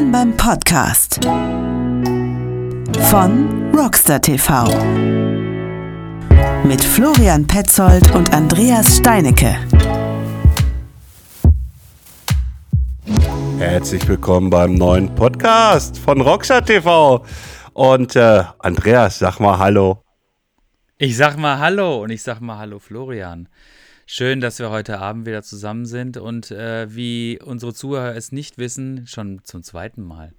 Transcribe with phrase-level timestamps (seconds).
[0.00, 1.22] Willkommen beim Podcast
[3.10, 4.64] von Rockstar TV
[6.64, 9.54] mit Florian Petzold und Andreas Steinecke.
[13.58, 17.22] Herzlich willkommen beim neuen Podcast von Rockstar TV.
[17.74, 20.02] Und äh, Andreas, sag mal Hallo.
[20.96, 23.50] Ich sag mal Hallo und ich sag mal Hallo Florian.
[24.12, 28.58] Schön, dass wir heute Abend wieder zusammen sind und äh, wie unsere Zuhörer es nicht
[28.58, 30.32] wissen, schon zum zweiten Mal.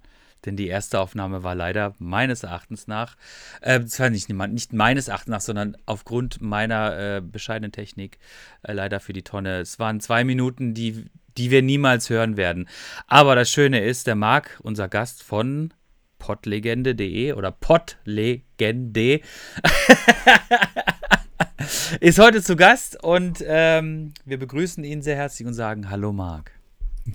[0.44, 3.16] Denn die erste Aufnahme war leider meines Erachtens nach,
[3.62, 8.18] äh, zwar nicht, nicht meines Erachtens nach, sondern aufgrund meiner äh, bescheidenen Technik
[8.62, 9.60] äh, leider für die Tonne.
[9.60, 11.06] Es waren zwei Minuten, die,
[11.38, 12.68] die wir niemals hören werden.
[13.06, 15.72] Aber das Schöne ist, der Marc, unser Gast von
[16.18, 19.22] podlegende.de oder podlegende
[22.00, 26.52] ist heute zu Gast und ähm, wir begrüßen ihn sehr herzlich und sagen Hallo Marc.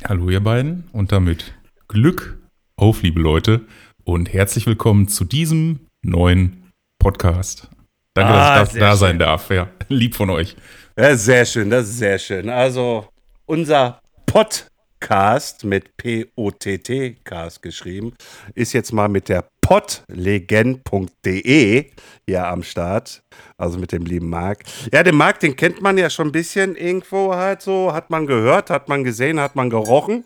[0.06, 1.54] Hallo ihr beiden und damit
[1.88, 2.38] Glück
[2.76, 3.62] auf, liebe Leute
[4.04, 7.70] und herzlich willkommen zu diesem neuen Podcast.
[8.14, 9.50] Danke, ah, dass ich da, da sein darf.
[9.50, 10.56] Ja, lieb von euch.
[10.98, 12.50] Ja, sehr schön, das ist sehr schön.
[12.50, 13.08] Also
[13.46, 18.14] unser Podcast mit P-O-T-T, Cast geschrieben,
[18.56, 21.86] ist jetzt mal mit der podlegend.de
[22.26, 23.22] hier am Start.
[23.58, 24.64] Also mit dem lieben Marc.
[24.94, 27.92] Ja, den Marc, den kennt man ja schon ein bisschen irgendwo halt so.
[27.92, 30.24] Hat man gehört, hat man gesehen, hat man gerochen.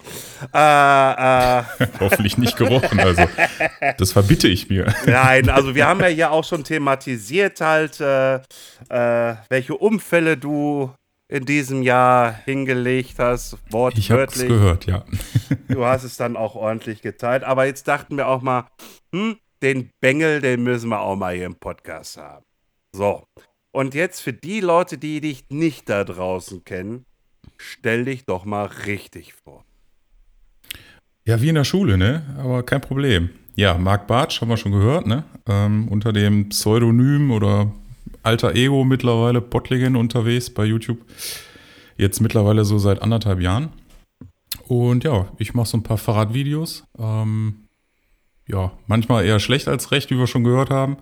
[0.54, 1.64] Äh, äh.
[2.00, 3.24] Hoffentlich nicht gerochen, also.
[3.98, 4.94] Das verbitte ich mir.
[5.08, 8.36] Nein, also wir haben ja hier auch schon thematisiert halt, äh,
[8.90, 10.92] äh welche Unfälle du
[11.32, 14.06] in diesem Jahr hingelegt hast, wortwörtlich.
[14.06, 15.06] Ich habe es gehört, ja.
[15.70, 17.44] Du hast es dann auch ordentlich geteilt.
[17.44, 18.68] Aber jetzt dachten wir auch mal,
[19.14, 22.46] hm, den Bengel, den müssen wir auch mal hier im Podcast haben.
[22.94, 23.24] So.
[23.72, 27.06] Und jetzt für die Leute, die dich nicht da draußen kennen,
[27.58, 29.64] stell dich doch mal richtig vor.
[31.26, 32.24] Ja, wie in der Schule, ne?
[32.38, 33.30] Aber kein Problem.
[33.56, 35.24] Ja, Marc Bartsch haben wir schon gehört, ne?
[35.48, 37.72] Ähm, unter dem Pseudonym oder
[38.24, 41.00] alter Ego mittlerweile, Bottligen unterwegs bei YouTube.
[41.98, 43.70] Jetzt mittlerweile so seit anderthalb Jahren.
[44.68, 46.84] Und ja, ich mache so ein paar Fahrradvideos.
[46.98, 47.68] Ähm,
[48.52, 50.98] ja, manchmal eher schlecht als recht, wie wir schon gehört haben.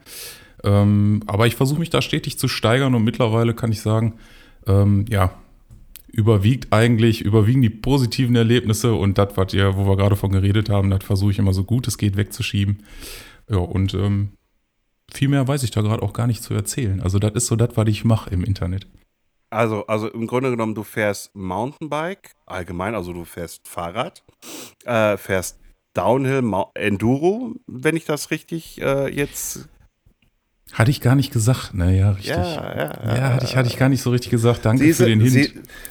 [0.64, 4.16] Ähm, aber ich versuche mich da stetig zu steigern und mittlerweile kann ich sagen,
[4.68, 5.34] ähm, ja,
[6.08, 10.70] überwiegt eigentlich, überwiegen die positiven Erlebnisse und das, was ihr, wo wir gerade von geredet
[10.70, 12.84] haben, das versuche ich immer so gut es geht wegzuschieben.
[13.50, 14.34] Ja, und ähm,
[15.12, 17.02] viel mehr weiß ich da gerade auch gar nicht zu erzählen.
[17.02, 18.88] Also das ist so das, was ich mache im Internet.
[19.52, 24.24] Also, also im Grunde genommen, du fährst Mountainbike allgemein, also du fährst Fahrrad,
[24.86, 25.59] äh, fährst
[25.94, 26.44] Downhill,
[26.76, 29.70] Enduro, wenn ich das richtig äh, jetzt
[30.72, 32.30] hatte ich gar nicht gesagt, naja, richtig.
[32.30, 34.66] Ja, ja, ja, ja, hatte, ich, hatte ich gar nicht so richtig gesagt.
[34.66, 35.34] Danke siehste, für den Hint.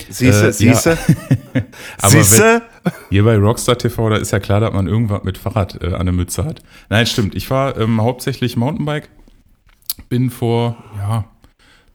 [0.09, 0.91] Sie, siehste, äh, siehste.
[1.54, 1.62] Ja.
[1.98, 2.62] Aber siehste?
[2.84, 5.94] Wenn, hier bei Rockstar TV, da ist ja klar, dass man irgendwas mit Fahrrad äh,
[5.94, 6.62] an der Mütze hat.
[6.91, 7.34] Nein, stimmt.
[7.34, 9.09] Ich fahre ähm, hauptsächlich Mountainbike.
[10.09, 11.25] Bin vor, ja,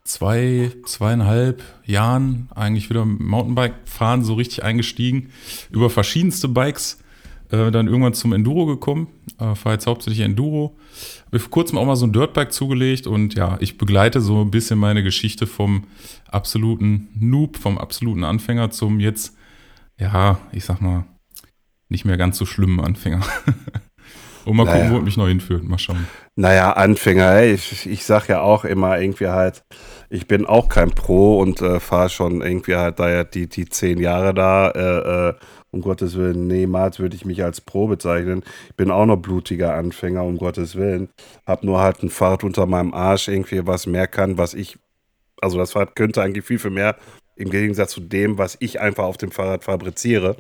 [0.03, 5.29] zwei, zweieinhalb Jahren eigentlich wieder Mountainbike fahren so richtig eingestiegen.
[5.71, 6.99] Über verschiedenste Bikes
[7.53, 9.07] äh, dann irgendwann zum Enduro gekommen.
[9.39, 10.75] Äh, fahre jetzt hauptsächlich Enduro.
[11.27, 14.49] Habe vor kurzem auch mal so ein Dirtbike zugelegt und ja, ich begleite so ein
[14.49, 15.85] bisschen meine Geschichte vom
[16.29, 19.35] absoluten Noob, vom absoluten Anfänger zum jetzt,
[19.99, 21.05] ja, ich sag mal,
[21.89, 23.21] nicht mehr ganz so schlimmen Anfänger.
[24.45, 24.77] Und mal naja.
[24.77, 25.63] gucken, wo es mich noch hinführt.
[25.63, 26.05] Mal schauen.
[26.35, 29.63] Naja, Anfänger, ich, ich sag ja auch immer irgendwie halt,
[30.13, 33.99] ich bin auch kein Pro und äh, fahre schon irgendwie halt da die, die zehn
[33.99, 35.33] Jahre da äh, äh,
[35.71, 38.43] um Gottes Willen, niemals würde ich mich als Pro bezeichnen.
[38.69, 41.09] Ich bin auch noch blutiger Anfänger, um Gottes Willen.
[41.47, 44.77] Hab nur halt ein Fahrrad unter meinem Arsch, irgendwie was mehr kann, was ich,
[45.41, 46.95] also das Fahrrad könnte eigentlich viel, viel mehr,
[47.35, 50.35] im Gegensatz zu dem, was ich einfach auf dem Fahrrad fabriziere.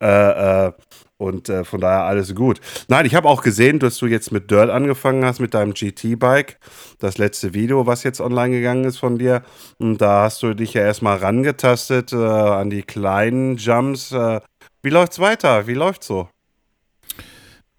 [0.00, 0.72] Äh, äh,
[1.18, 2.60] und äh, von daher alles gut.
[2.88, 6.58] Nein, ich habe auch gesehen, dass du jetzt mit Dirt angefangen hast, mit deinem GT-Bike.
[7.00, 9.42] Das letzte Video, was jetzt online gegangen ist von dir.
[9.78, 14.12] Und da hast du dich ja erstmal rangetastet äh, an die kleinen Jumps.
[14.12, 14.40] Äh,
[14.82, 15.66] wie läuft's weiter?
[15.66, 16.28] Wie läuft's so?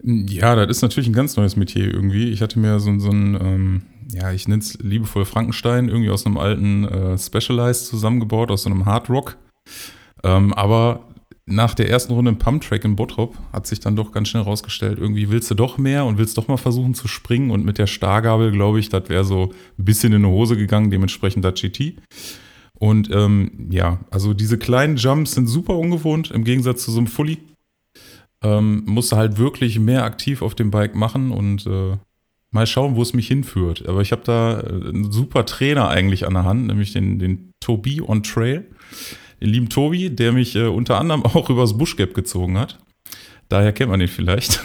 [0.02, 2.30] Ja, das ist natürlich ein ganz neues Metier irgendwie.
[2.30, 3.82] Ich hatte mir so, so ein, ähm,
[4.12, 8.70] ja, ich nenne es liebevoll Frankenstein, irgendwie aus einem alten äh, Specialized zusammengebaut, aus so
[8.70, 9.36] einem Hard Rock.
[10.22, 11.09] Ähm, aber
[11.50, 14.98] nach der ersten Runde im Pump-Track in Bottrop hat sich dann doch ganz schnell rausgestellt,
[14.98, 17.50] irgendwie willst du doch mehr und willst doch mal versuchen zu springen.
[17.50, 20.90] Und mit der Stargabel, glaube ich, das wäre so ein bisschen in die Hose gegangen,
[20.90, 21.94] dementsprechend das GT.
[22.74, 27.08] Und ähm, ja, also diese kleinen Jumps sind super ungewohnt im Gegensatz zu so einem
[27.08, 27.38] Fully.
[28.42, 31.98] Ähm, musste halt wirklich mehr aktiv auf dem Bike machen und äh,
[32.50, 33.86] mal schauen, wo es mich hinführt.
[33.86, 37.52] Aber ich habe da äh, einen super Trainer eigentlich an der Hand, nämlich den, den
[37.60, 38.66] Tobi on Trail.
[39.40, 42.78] Den lieben Tobi, der mich äh, unter anderem auch übers Bushgap gezogen hat.
[43.48, 44.62] Daher kennt man ihn vielleicht.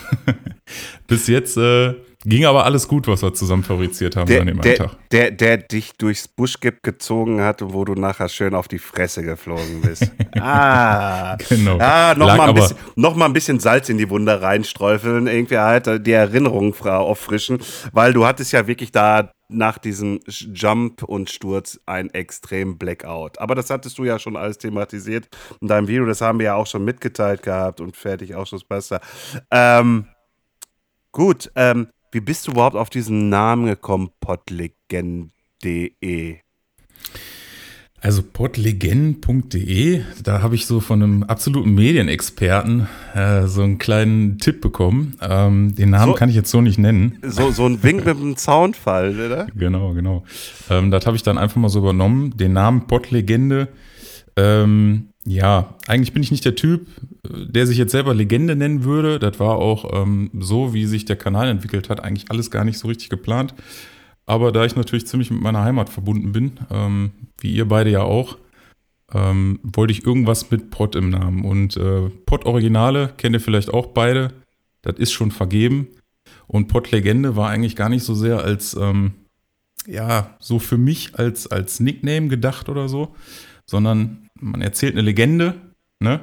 [1.08, 1.96] Bis jetzt äh,
[2.26, 5.10] ging aber alles gut, was wir zusammen fabriziert haben Der, an dem der, Tag.
[5.12, 9.82] der, der dich durchs Buschgipp gezogen hat wo du nachher schön auf die Fresse geflogen
[9.82, 10.12] bist.
[10.40, 11.78] ah, Genau.
[11.80, 15.28] Ah, noch, Lag mal ein bisschen, noch mal ein bisschen Salz in die Wunde reinstreufeln,
[15.28, 17.60] irgendwie halt die Erinnerung auffrischen,
[17.94, 23.40] weil du hattest ja wirklich da nach diesem Jump und Sturz ein extrem Blackout.
[23.40, 25.28] Aber das hattest du ja schon alles thematisiert
[25.62, 29.02] in deinem Video, das haben wir ja auch schon mitgeteilt gehabt und fertig Ausschussbester.
[29.52, 30.08] Ähm,
[31.12, 36.38] gut, ähm, wie bist du überhaupt auf diesen Namen gekommen, podlegend.de?
[38.00, 44.62] Also podlegend.de, da habe ich so von einem absoluten Medienexperten äh, so einen kleinen Tipp
[44.62, 45.18] bekommen.
[45.22, 47.20] Ähm, den Namen So- kann ich jetzt so nicht nennen.
[47.22, 49.48] So, so ein Wink mit dem Zaunfall, oder?
[49.56, 50.24] Genau, genau.
[50.70, 52.38] Ähm, das habe ich dann einfach mal so übernommen.
[52.38, 53.68] Den Namen Pottlegende.
[54.38, 56.88] Ähm, ja, eigentlich bin ich nicht der Typ,
[57.24, 59.20] äh, der sich jetzt selber Legende nennen würde.
[59.20, 62.78] Das war auch ähm, so, wie sich der Kanal entwickelt hat, eigentlich alles gar nicht
[62.78, 63.54] so richtig geplant.
[64.28, 68.02] Aber da ich natürlich ziemlich mit meiner Heimat verbunden bin, ähm, wie ihr beide ja
[68.02, 68.38] auch,
[69.14, 71.44] ähm, wollte ich irgendwas mit Pott im Namen.
[71.44, 74.34] Und äh, Pott Originale kennt ihr vielleicht auch beide.
[74.82, 75.88] Das ist schon vergeben.
[76.48, 79.14] Und Pott Legende war eigentlich gar nicht so sehr als, ähm,
[79.88, 83.16] ja, so für mich als, als Nickname gedacht oder so,
[83.66, 85.56] sondern man erzählt eine Legende,
[86.00, 86.22] ne?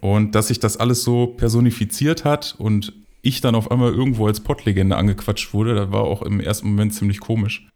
[0.00, 4.40] Und dass sich das alles so personifiziert hat und ich dann auf einmal irgendwo als
[4.40, 7.68] Pottlegende angequatscht wurde, das war auch im ersten Moment ziemlich komisch.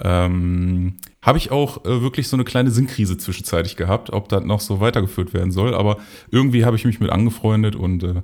[0.00, 4.60] Ähm, Habe ich auch äh, wirklich so eine kleine Sinnkrise zwischenzeitlich gehabt, ob das noch
[4.60, 5.98] so weitergeführt werden soll, aber
[6.30, 8.22] irgendwie habe ich mich mit angefreundet und äh,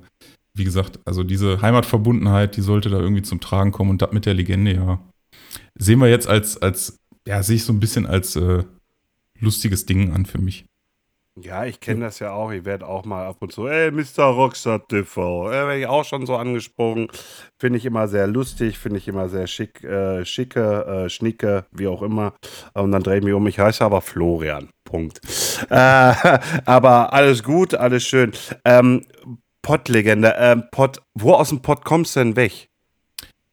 [0.56, 4.24] wie gesagt, also diese Heimatverbundenheit, die sollte da irgendwie zum Tragen kommen und das mit
[4.24, 5.00] der Legende, ja,
[5.74, 8.64] sehen wir jetzt als, als ja, sehe ich so ein bisschen als äh,
[9.40, 10.64] lustiges Ding an für mich.
[11.40, 12.52] Ja, ich kenne das ja auch.
[12.52, 14.24] Ich werde auch mal ab und zu, ey, Mr.
[14.24, 15.48] Rockstar TV.
[15.48, 17.08] Äh, werde ich auch schon so angesprochen.
[17.58, 21.88] Finde ich immer sehr lustig, finde ich immer sehr schick, äh, schicke, äh, schnicke, wie
[21.88, 22.34] auch immer.
[22.74, 23.46] Und dann drehe ich mich um.
[23.48, 24.68] Ich heiße aber Florian.
[24.84, 25.20] Punkt.
[25.70, 25.74] Äh,
[26.66, 28.32] aber alles gut, alles schön.
[28.64, 29.04] Ähm,
[29.60, 30.34] Pottlegende.
[30.38, 32.68] Ähm, Pott, wo aus dem Pott kommst du denn weg?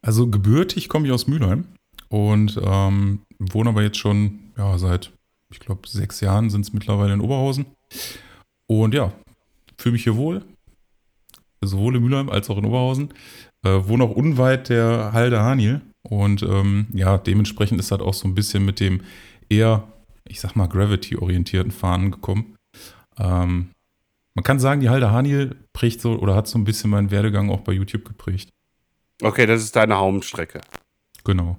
[0.04, 1.66] Also gebürtig komme ich aus Mülheim
[2.10, 5.12] und ähm, wohne aber jetzt schon ja, seit,
[5.51, 7.65] ich glaube, sechs Jahren sind es mittlerweile in Oberhausen.
[8.68, 9.12] Und ja,
[9.77, 10.44] fühle mich hier wohl,
[11.62, 13.13] sowohl in Mülheim als auch in Oberhausen.
[13.63, 18.27] Äh, wohne auch unweit der Halde Haniel und ähm, ja, dementsprechend ist das auch so
[18.27, 19.01] ein bisschen mit dem
[19.50, 19.88] eher,
[20.27, 22.56] ich sag mal, Gravity-orientierten Fahren gekommen.
[23.19, 23.71] Ähm,
[24.33, 27.50] man kann sagen, die Halde Haniel prägt so oder hat so ein bisschen meinen Werdegang
[27.51, 28.50] auch bei YouTube geprägt.
[29.21, 30.62] Okay, das ist deine Hauptstrecke.
[31.24, 31.57] Genau.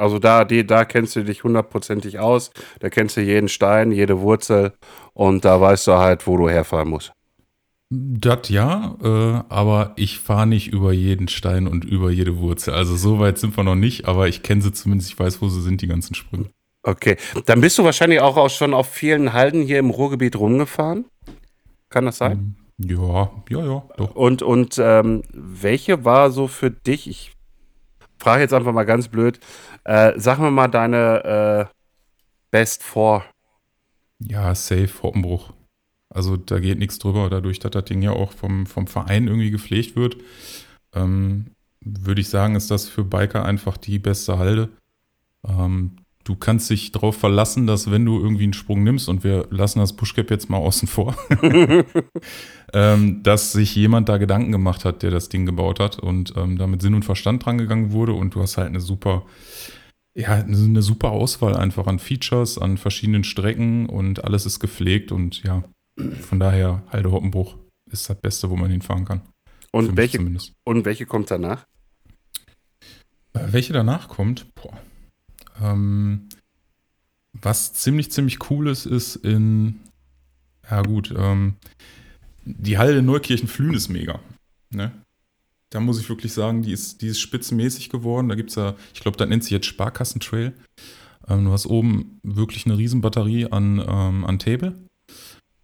[0.00, 2.50] Also da, die, da kennst du dich hundertprozentig aus.
[2.80, 4.72] Da kennst du jeden Stein, jede Wurzel
[5.12, 7.12] und da weißt du halt, wo du herfahren musst.
[7.92, 12.72] Das ja, äh, aber ich fahre nicht über jeden Stein und über jede Wurzel.
[12.72, 15.48] Also so weit sind wir noch nicht, aber ich kenne sie zumindest, ich weiß, wo
[15.48, 16.46] sie sind, die ganzen Sprünge.
[16.82, 17.16] Okay,
[17.46, 21.04] dann bist du wahrscheinlich auch, auch schon auf vielen Halden hier im Ruhrgebiet rumgefahren.
[21.90, 22.56] Kann das sein?
[22.78, 24.14] Ja, ja, ja, doch.
[24.14, 27.32] Und, und ähm, welche war so für dich, ich
[28.20, 29.40] frage jetzt einfach mal ganz blöd,
[29.84, 31.74] äh, sag mir mal deine äh,
[32.50, 33.24] Best Four.
[34.18, 35.52] Ja, safe, Hoppenbruch.
[36.10, 39.50] Also da geht nichts drüber, dadurch, dass das Ding ja auch vom, vom Verein irgendwie
[39.50, 40.16] gepflegt wird.
[40.92, 44.68] Ähm, würde ich sagen, ist das für Biker einfach die beste Halde.
[45.46, 45.96] Ähm,
[46.30, 49.80] du kannst dich darauf verlassen, dass wenn du irgendwie einen Sprung nimmst, und wir lassen
[49.80, 51.16] das Bushcap jetzt mal außen vor,
[52.72, 56.56] ähm, dass sich jemand da Gedanken gemacht hat, der das Ding gebaut hat und ähm,
[56.56, 59.26] da mit Sinn und Verstand dran gegangen wurde und du hast halt eine super,
[60.14, 65.42] ja, eine super Auswahl einfach an Features, an verschiedenen Strecken und alles ist gepflegt und
[65.42, 65.64] ja,
[66.20, 67.56] von daher Halde Hoppenbruch
[67.90, 69.22] ist das Beste, wo man hinfahren kann.
[69.72, 70.52] Und welche, zumindest.
[70.64, 71.66] und welche kommt danach?
[73.32, 74.54] Äh, Welche danach kommt?
[74.54, 74.78] Boah.
[75.60, 76.28] Ähm,
[77.32, 79.80] was ziemlich, ziemlich cool ist, ist in,
[80.68, 81.54] ja gut, ähm,
[82.44, 84.20] die Halde Neukirchen-Flühen ist mega.
[84.70, 84.92] Ne?
[85.70, 88.28] Da muss ich wirklich sagen, die ist, die ist spitzenmäßig geworden.
[88.28, 90.52] Da gibt es ja, ich glaube, da nennt sich jetzt Sparkassentrail.
[91.28, 94.74] Ähm, du hast oben wirklich eine Riesenbatterie an, ähm, an Table.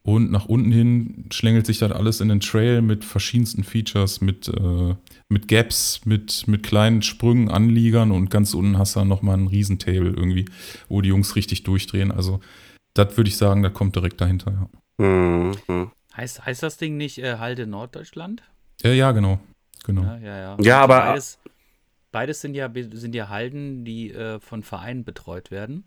[0.03, 4.47] Und nach unten hin schlängelt sich das alles in den Trail mit verschiedensten Features, mit,
[4.47, 4.95] äh,
[5.28, 9.49] mit Gaps, mit, mit kleinen Sprüngen, Anliegern und ganz unten hast du dann nochmal einen
[9.49, 10.47] Riesentable irgendwie,
[10.88, 12.12] wo die Jungs richtig durchdrehen.
[12.12, 12.40] Also,
[12.95, 15.04] das würde ich sagen, da kommt direkt dahinter, ja.
[15.04, 15.90] Hm, hm.
[16.16, 18.42] Heißt, heißt das Ding nicht äh, Halde Norddeutschland?
[18.83, 19.40] Ja, ja, genau.
[19.85, 20.02] genau.
[20.02, 20.56] Ja, ja, ja.
[20.61, 21.38] Ja, aber- Beides,
[22.12, 25.85] beides sind, ja, sind ja Halden, die äh, von Vereinen betreut werden.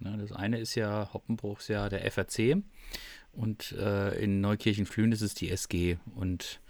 [0.00, 2.62] Ne, das eine ist ja, Hoppenbruch ist ja der FRC
[3.32, 5.98] und äh, in Neukirchen-Flühen ist es die SG.
[6.14, 6.60] Und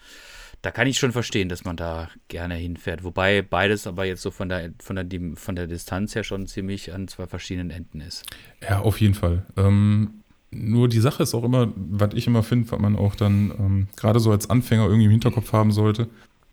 [0.62, 3.04] da kann ich schon verstehen, dass man da gerne hinfährt.
[3.04, 6.92] Wobei beides aber jetzt so von der, von der, von der Distanz her schon ziemlich
[6.92, 8.24] an zwei verschiedenen Enden ist.
[8.62, 9.46] Ja, auf jeden Fall.
[9.56, 13.52] Ähm, nur die Sache ist auch immer, was ich immer finde, was man auch dann
[13.58, 16.08] ähm, gerade so als Anfänger irgendwie im Hinterkopf haben sollte,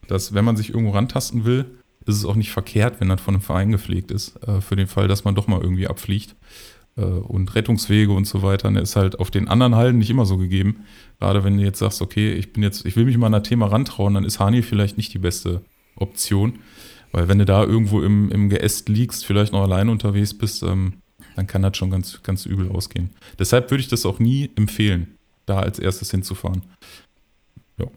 [0.07, 1.65] dass wenn man sich irgendwo rantasten will,
[2.05, 4.87] ist es auch nicht verkehrt, wenn das von einem Verein gepflegt ist, äh, für den
[4.87, 6.35] Fall, dass man doch mal irgendwie abfliegt.
[6.97, 10.25] Äh, und Rettungswege und so weiter, ne, ist halt auf den anderen Hallen nicht immer
[10.25, 10.85] so gegeben.
[11.19, 13.43] Gerade wenn du jetzt sagst, okay, ich bin jetzt, ich will mich mal an ein
[13.43, 15.61] Thema rantrauen, dann ist Hani vielleicht nicht die beste
[15.95, 16.59] Option.
[17.11, 21.01] Weil wenn du da irgendwo im, im Geäst liegst, vielleicht noch alleine unterwegs bist, ähm,
[21.35, 23.09] dann kann das schon ganz, ganz übel ausgehen.
[23.39, 26.63] Deshalb würde ich das auch nie empfehlen, da als erstes hinzufahren.
[27.77, 27.87] Ja.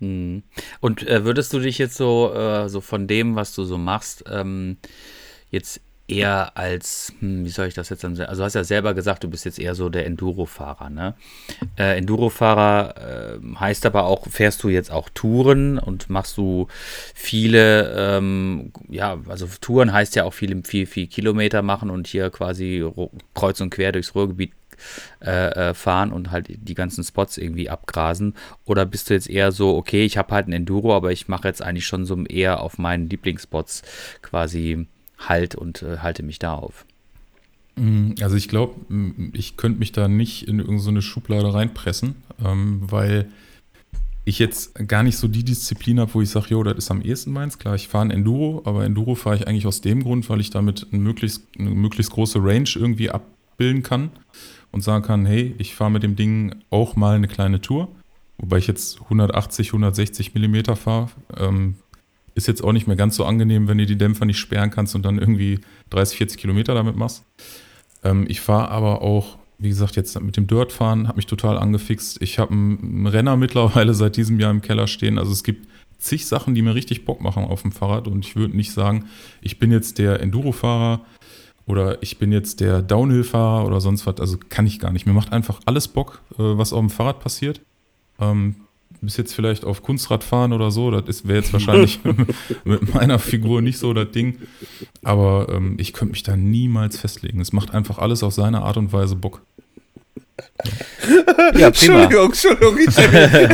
[0.00, 0.42] Hm.
[0.80, 4.24] Und äh, würdest du dich jetzt so, äh, so von dem, was du so machst,
[4.28, 4.76] ähm,
[5.50, 8.28] jetzt eher als, hm, wie soll ich das jetzt dann sagen?
[8.28, 11.14] Also, du hast ja selber gesagt, du bist jetzt eher so der Enduro-Fahrer, ne?
[11.78, 16.68] Äh, Enduro-Fahrer äh, heißt aber auch, fährst du jetzt auch Touren und machst du
[17.14, 22.30] viele, ähm, ja, also Touren heißt ja auch viel, viel, viel Kilometer machen und hier
[22.30, 22.84] quasi
[23.34, 24.52] kreuz und quer durchs Ruhrgebiet
[25.22, 28.34] äh, äh, fahren und halt die ganzen Spots irgendwie abgrasen?
[28.64, 31.48] Oder bist du jetzt eher so, okay, ich habe halt ein Enduro, aber ich mache
[31.48, 33.82] jetzt eigentlich schon so eher auf meinen Lieblingsspots
[34.22, 34.86] quasi
[35.18, 36.84] halt und äh, halte mich da auf.
[37.76, 38.74] Mm, also ich glaube,
[39.32, 43.28] ich könnte mich da nicht in irgendeine Schublade reinpressen, ähm, weil
[44.24, 47.02] ich jetzt gar nicht so die Disziplin habe, wo ich sage, jo, das ist am
[47.02, 47.58] ehesten meins.
[47.58, 50.50] Klar, ich fahre ein Enduro, aber Enduro fahre ich eigentlich aus dem Grund, weil ich
[50.50, 54.10] damit eine möglichst, eine möglichst große Range irgendwie abbilden kann
[54.72, 57.88] und sagen kann, hey, ich fahre mit dem Ding auch mal eine kleine Tour.
[58.38, 61.10] Wobei ich jetzt 180, 160 Millimeter fahre.
[61.36, 61.76] Ähm,
[62.34, 64.94] ist jetzt auch nicht mehr ganz so angenehm, wenn du die Dämpfer nicht sperren kannst
[64.94, 65.60] und dann irgendwie
[65.90, 67.24] 30, 40 Kilometer damit machst.
[68.02, 72.20] Ähm, ich fahre aber auch, wie gesagt, jetzt mit dem Dirtfahren, habe mich total angefixt.
[72.20, 75.18] Ich habe einen Renner mittlerweile seit diesem Jahr im Keller stehen.
[75.18, 78.36] Also es gibt zig Sachen, die mir richtig Bock machen auf dem Fahrrad und ich
[78.36, 79.06] würde nicht sagen,
[79.40, 81.00] ich bin jetzt der Enduro-Fahrer
[81.66, 84.20] oder ich bin jetzt der Downhill-Fahrer oder sonst was.
[84.20, 85.06] Also kann ich gar nicht.
[85.06, 87.60] Mir macht einfach alles Bock, äh, was auf dem Fahrrad passiert.
[88.20, 88.56] Ähm,
[89.00, 90.90] bis jetzt vielleicht auf Kunstrad fahren oder so.
[90.90, 92.00] Das wäre jetzt wahrscheinlich
[92.64, 94.38] mit meiner Figur nicht so das Ding.
[95.02, 97.40] Aber ähm, ich könnte mich da niemals festlegen.
[97.40, 99.42] Es macht einfach alles auf seine Art und Weise Bock.
[101.54, 102.78] Ja, Entschuldigung, Entschuldigung.
[102.78, 103.48] Ich stelle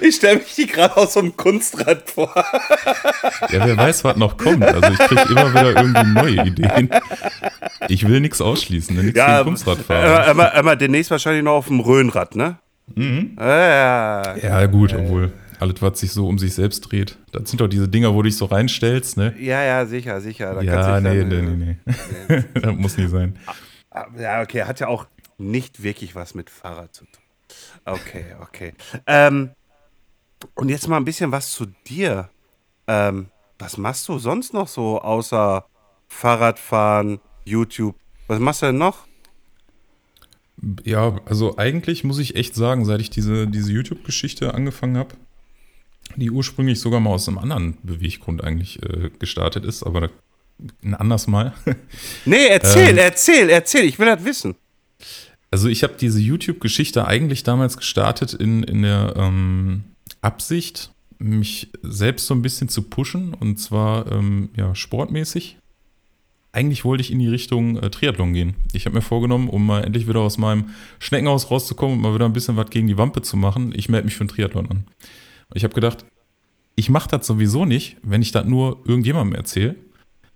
[0.00, 2.32] mich, stell mich die gerade aus so einem Kunstrad vor.
[3.50, 4.64] Ja, wer weiß, was noch kommt.
[4.64, 6.90] Also ich kriege immer wieder irgendwie neue Ideen.
[7.88, 10.28] Ich will nichts ausschließen, nichts ja, gegen Kunstrad fahren.
[10.28, 12.58] Aber, aber demnächst wahrscheinlich noch auf dem Röhnrad, ne?
[12.94, 13.36] Mhm.
[13.38, 17.16] Ja, ja, gut, obwohl alles, was sich so um sich selbst dreht.
[17.30, 19.34] Das sind doch diese Dinger, wo du dich so reinstellst, ne?
[19.38, 20.54] Ja, ja, sicher, sicher.
[20.54, 21.76] Da ja, nee, nee, nee,
[22.28, 23.38] nee, das muss nicht sein.
[23.90, 25.06] Ah, ja, okay, hat ja auch
[25.38, 27.22] nicht wirklich was mit Fahrrad zu tun.
[27.84, 28.74] Okay, okay.
[29.06, 29.50] Ähm,
[30.54, 32.28] und jetzt mal ein bisschen was zu dir.
[32.88, 35.64] Ähm, was machst du sonst noch so außer
[36.08, 37.96] Fahrradfahren, YouTube?
[38.26, 39.06] Was machst du denn noch?
[40.84, 45.14] Ja, also eigentlich muss ich echt sagen, seit ich diese, diese YouTube-Geschichte angefangen habe,
[46.16, 50.10] die ursprünglich sogar mal aus einem anderen Beweggrund eigentlich äh, gestartet ist, aber
[50.82, 51.52] ein anders Mal.
[52.24, 54.54] Nee, erzähl, ähm, erzähl, erzähl, ich will das wissen.
[55.50, 59.84] Also ich habe diese YouTube-Geschichte eigentlich damals gestartet in, in der ähm,
[60.20, 65.58] Absicht, mich selbst so ein bisschen zu pushen und zwar ähm, ja, sportmäßig
[66.52, 68.54] eigentlich wollte ich in die Richtung äh, Triathlon gehen.
[68.72, 72.26] Ich habe mir vorgenommen, um mal endlich wieder aus meinem Schneckenhaus rauszukommen und mal wieder
[72.26, 74.84] ein bisschen was gegen die Wampe zu machen, ich melde mich für einen Triathlon an.
[75.54, 76.04] Ich habe gedacht,
[76.76, 79.76] ich mache das sowieso nicht, wenn ich das nur irgendjemandem erzähle,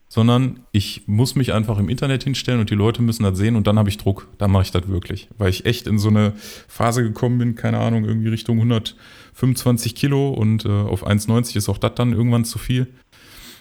[0.09, 3.67] sondern ich muss mich einfach im Internet hinstellen und die Leute müssen das sehen und
[3.67, 4.29] dann habe ich Druck.
[4.39, 5.29] Dann mache ich das wirklich.
[5.37, 6.33] Weil ich echt in so eine
[6.69, 11.79] Phase gekommen bin, keine Ahnung, irgendwie Richtung 125 Kilo und äh, auf 1,90 ist auch
[11.79, 12.87] das dann irgendwann zu viel.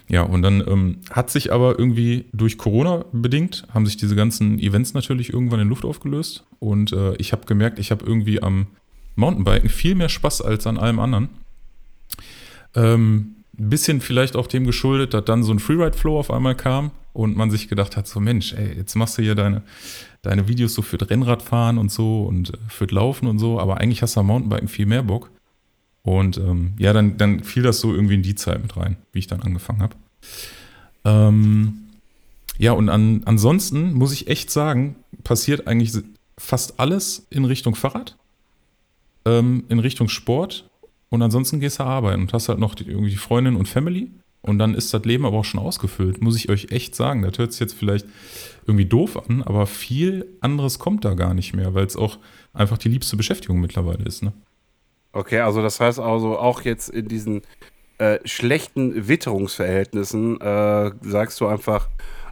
[0.08, 4.60] Ja, und dann ähm, hat sich aber irgendwie durch Corona bedingt, haben sich diese ganzen
[4.60, 6.44] Events natürlich irgendwann in Luft aufgelöst.
[6.60, 8.68] Und äh, ich habe gemerkt, ich habe irgendwie am
[9.16, 11.30] Mountainbiken viel mehr Spaß als an allem anderen.
[12.76, 17.38] Ähm, bisschen vielleicht auch dem geschuldet, dass dann so ein Freeride-Flow auf einmal kam und
[17.38, 19.64] man sich gedacht hat, so Mensch, ey, jetzt machst du hier deine,
[20.22, 24.02] deine Videos so für Rennradfahren und so und äh, für Laufen und so, aber eigentlich
[24.02, 25.32] hast du am Mountainbiken viel mehr Bock.
[26.06, 29.20] Und ähm, ja, dann, dann fiel das so irgendwie in die Zeit mit rein, wie
[29.20, 29.96] ich dann angefangen habe.
[31.04, 31.80] Ähm,
[32.60, 35.94] ja, und an, ansonsten muss ich echt sagen, passiert eigentlich
[36.38, 38.18] fast alles in Richtung Fahrrad,
[39.26, 40.70] ähm, in Richtung Sport
[41.10, 44.12] und ansonsten gehst du arbeiten und hast halt noch die, irgendwie Freundin und Family
[44.44, 47.24] und dann ist das Leben aber auch schon ausgefüllt, muss ich euch echt sagen.
[47.24, 48.06] Das hört sich jetzt vielleicht
[48.68, 52.20] irgendwie doof an, aber viel anderes kommt da gar nicht mehr, weil es auch
[52.54, 54.22] einfach die liebste Beschäftigung mittlerweile ist.
[54.22, 54.34] Ne?
[55.16, 57.42] Okay, also das heißt also auch jetzt in diesen
[58.00, 61.88] äh, schlechten Witterungsverhältnissen äh, sagst du einfach,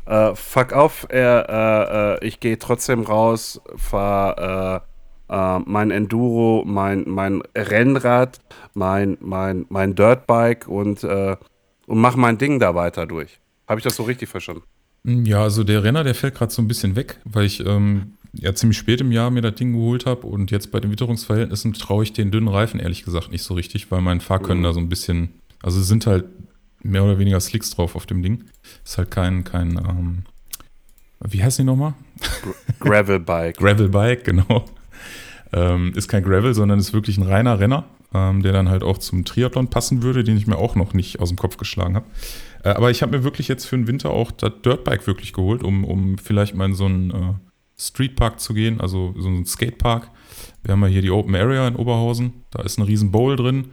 [0.06, 4.82] äh, fuck off, äh, äh, ich gehe trotzdem raus, fahre
[5.30, 8.42] äh, mein Enduro, mein, mein Rennrad,
[8.74, 11.40] mein, mein, mein Dirtbike und, und
[11.88, 13.40] mach mein Ding da weiter durch.
[13.68, 14.64] Habe ich das so richtig verstanden?
[15.06, 18.54] Ja, also der Renner, der fällt gerade so ein bisschen weg, weil ich ähm, ja
[18.54, 22.04] ziemlich spät im Jahr mir das Ding geholt habe und jetzt bei den Witterungsverhältnissen traue
[22.04, 24.64] ich den dünnen Reifen ehrlich gesagt nicht so richtig, weil mein Fahrkönnen mhm.
[24.64, 25.30] da so ein bisschen,
[25.62, 26.26] also es sind halt
[26.82, 28.46] mehr oder weniger Slicks drauf auf dem Ding.
[28.84, 30.24] Ist halt kein, kein, ähm,
[31.22, 31.94] wie heißt die nochmal?
[32.80, 33.58] Gravelbike.
[33.58, 34.66] Gravelbike, genau.
[35.54, 38.98] Ähm, ist kein Gravel, sondern ist wirklich ein reiner Renner, ähm, der dann halt auch
[38.98, 42.08] zum Triathlon passen würde, den ich mir auch noch nicht aus dem Kopf geschlagen habe.
[42.64, 45.64] Äh, aber ich habe mir wirklich jetzt für den Winter auch das Dirtbike wirklich geholt,
[45.64, 47.34] um, um vielleicht mal in so einen äh,
[47.78, 50.10] Streetpark zu gehen, also so ein Skatepark.
[50.64, 52.46] Wir haben ja hier die Open Area in Oberhausen.
[52.52, 53.72] Da ist ein riesen Bowl drin.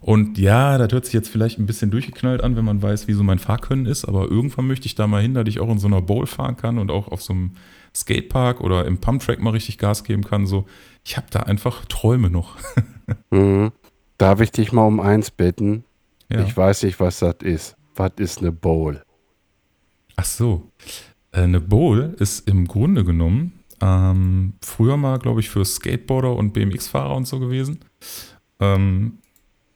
[0.00, 3.14] Und ja, das hört sich jetzt vielleicht ein bisschen durchgeknallt an, wenn man weiß, wie
[3.14, 4.04] so mein Fahrkönnen ist.
[4.04, 6.56] Aber irgendwann möchte ich da mal hin, dass ich auch in so einer Bowl fahren
[6.56, 7.52] kann und auch auf so einem
[7.94, 10.46] Skatepark oder im Pumptrack mal richtig Gas geben kann.
[10.46, 10.66] So,
[11.04, 12.58] ich habe da einfach Träume noch.
[13.30, 13.72] mhm.
[14.18, 15.84] Darf ich dich mal um eins bitten?
[16.28, 16.42] Ja.
[16.42, 17.76] Ich weiß nicht, was das ist.
[17.94, 19.02] Was ist eine Bowl?
[20.16, 20.70] Ach so.
[21.34, 26.52] Äh, eine Bowl ist im Grunde genommen ähm, früher mal, glaube ich, für Skateboarder und
[26.52, 27.80] BMX-Fahrer und so gewesen.
[28.60, 29.18] Ähm,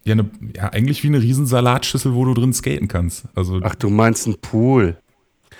[0.04, 3.26] ja, eine, ja, eigentlich wie eine riesen Salatschüssel, wo du drin skaten kannst.
[3.34, 4.96] Also, Ach, du meinst einen Pool.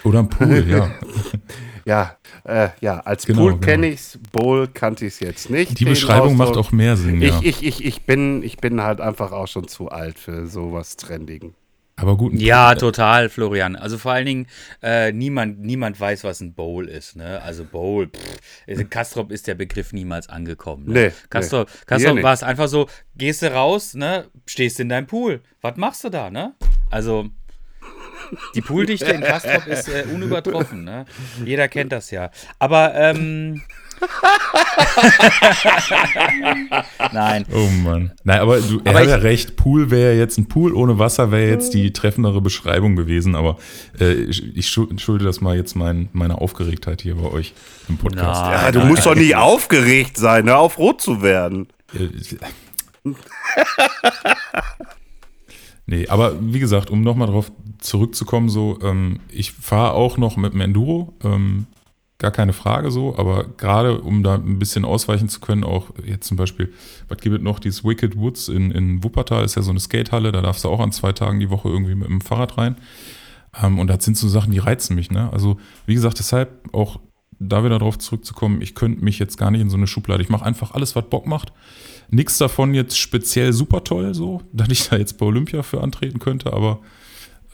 [0.05, 0.91] Oder ein Pool, ja.
[1.85, 3.65] ja, äh, ja, als genau, Pool genau.
[3.65, 5.79] kenne ich es, Bowl kannte ich es jetzt nicht.
[5.79, 7.41] Die Beschreibung macht auch mehr Sinn, ich, ja.
[7.43, 11.55] Ich, ich, ich, bin, ich bin halt einfach auch schon zu alt für sowas Trendigen.
[11.99, 12.33] Aber gut.
[12.35, 13.75] Ja, total, Florian.
[13.75, 14.47] Also vor allen Dingen,
[14.83, 17.17] äh, niemand, niemand weiß, was ein Bowl ist.
[17.17, 17.43] Ne?
[17.43, 20.87] Also Bowl, pff, Kastrop ist der Begriff niemals angekommen.
[20.87, 20.93] Ne?
[20.93, 25.09] Nee, Kastrop, nee, Kastrop war es einfach so, gehst du raus, ne, stehst in deinem
[25.09, 25.43] Pool.
[25.61, 26.55] Was machst du da, ne?
[26.89, 27.31] Also
[28.55, 30.85] die Pooldichte in Kastrop ist äh, unübertroffen.
[30.85, 31.05] Ne?
[31.45, 32.31] Jeder kennt das ja.
[32.59, 33.63] Aber ähm,
[37.13, 37.45] Nein.
[37.53, 38.13] Oh Mann.
[38.25, 39.57] Nein, aber du, er aber hat ja recht.
[39.57, 43.35] Pool wäre jetzt ein Pool ohne Wasser, wäre jetzt die treffendere Beschreibung gewesen.
[43.35, 43.59] Aber
[44.01, 47.55] äh, ich, ich schulde das mal jetzt mein, meine Aufgeregtheit hier bei euch
[47.89, 48.43] im Podcast.
[48.45, 51.69] Na, ja, du musst doch nicht aufgeregt sein, hör auf rot zu werden.
[55.87, 60.53] nee, aber wie gesagt, um nochmal darauf zurückzukommen, so, ähm, ich fahre auch noch mit
[60.53, 61.15] dem Enduro.
[61.25, 61.67] Ähm,
[62.19, 66.27] gar keine Frage so, aber gerade um da ein bisschen ausweichen zu können, auch jetzt
[66.27, 66.73] zum Beispiel,
[67.09, 70.33] was gibt es noch, dieses Wicked Woods in, in Wuppertal ist ja so eine Skatehalle,
[70.33, 72.77] da darfst du auch an zwei Tagen die Woche irgendwie mit dem Fahrrad rein.
[73.63, 75.33] Ähm, und das sind so Sachen, die reizen mich, ne?
[75.33, 77.01] Also, wie gesagt, deshalb auch
[77.39, 80.23] da wieder darauf zurückzukommen, ich könnte mich jetzt gar nicht in so eine Schublade.
[80.23, 81.53] Ich mache einfach alles, was Bock macht.
[82.11, 86.19] Nichts davon jetzt speziell super toll, so, dass ich da jetzt bei Olympia für antreten
[86.19, 86.81] könnte, aber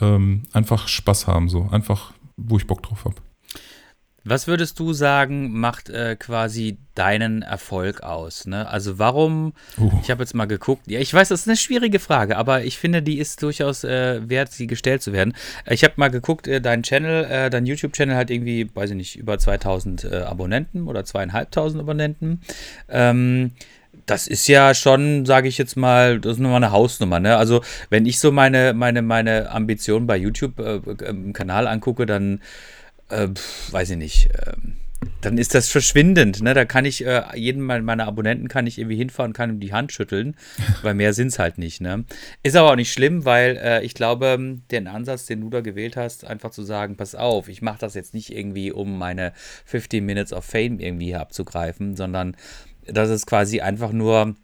[0.00, 1.68] ähm, einfach Spaß haben, so.
[1.70, 3.16] Einfach, wo ich Bock drauf habe.
[4.26, 8.46] Was würdest du sagen, macht äh, quasi deinen Erfolg aus?
[8.46, 8.66] Ne?
[8.66, 9.90] Also warum, uh.
[10.02, 12.78] ich habe jetzt mal geguckt, ja, ich weiß, das ist eine schwierige Frage, aber ich
[12.78, 15.34] finde, die ist durchaus äh, wert, sie gestellt zu werden.
[15.68, 19.16] Ich habe mal geguckt, äh, dein Channel, äh, dein YouTube-Channel hat irgendwie, weiß ich nicht,
[19.16, 22.40] über 2000 äh, Abonnenten oder zweieinhalbtausend Abonnenten.
[22.88, 23.52] Ähm,
[24.06, 27.20] das ist ja schon, sage ich jetzt mal, das ist nur mal eine Hausnummer.
[27.20, 27.36] Ne?
[27.36, 32.40] Also wenn ich so meine, meine, meine Ambition bei YouTube äh, im Kanal angucke, dann
[33.08, 33.28] äh,
[33.70, 34.52] weiß ich nicht, äh,
[35.20, 36.42] dann ist das verschwindend.
[36.42, 36.54] Ne?
[36.54, 39.92] Da kann ich, äh, jeden meiner Abonnenten kann ich irgendwie hinfahren, kann ihm die Hand
[39.92, 40.36] schütteln,
[40.82, 41.80] weil mehr sind es halt nicht.
[41.80, 42.04] Ne?
[42.42, 45.96] Ist aber auch nicht schlimm, weil äh, ich glaube, den Ansatz, den du da gewählt
[45.96, 49.32] hast, einfach zu sagen, pass auf, ich mache das jetzt nicht irgendwie, um meine
[49.66, 52.36] 15 Minutes of Fame irgendwie abzugreifen, sondern
[52.86, 54.34] das ist quasi einfach nur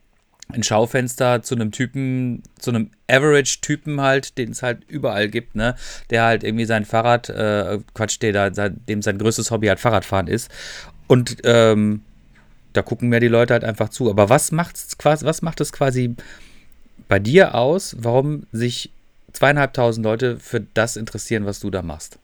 [0.54, 5.74] ein Schaufenster zu einem Typen, zu einem Average-Typen halt, den es halt überall gibt, ne?
[6.10, 10.26] Der halt irgendwie sein Fahrrad, äh, Quatsch, der da, dem sein größtes Hobby halt Fahrradfahren
[10.26, 10.50] ist.
[11.06, 12.02] Und ähm,
[12.72, 14.10] da gucken mir die Leute halt einfach zu.
[14.10, 16.14] Aber was macht's quasi, was macht es quasi
[17.08, 18.90] bei dir aus, warum sich
[19.32, 22.18] zweieinhalbtausend Leute für das interessieren, was du da machst?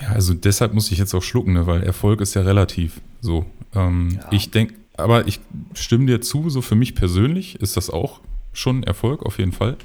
[0.00, 1.66] Ja, also deshalb muss ich jetzt auch schlucken, ne?
[1.66, 3.46] weil Erfolg ist ja relativ so.
[3.74, 4.28] Ähm, ja.
[4.32, 5.40] Ich denke, aber ich
[5.74, 8.20] stimme dir zu, so für mich persönlich ist das auch
[8.52, 9.76] schon Erfolg, auf jeden Fall,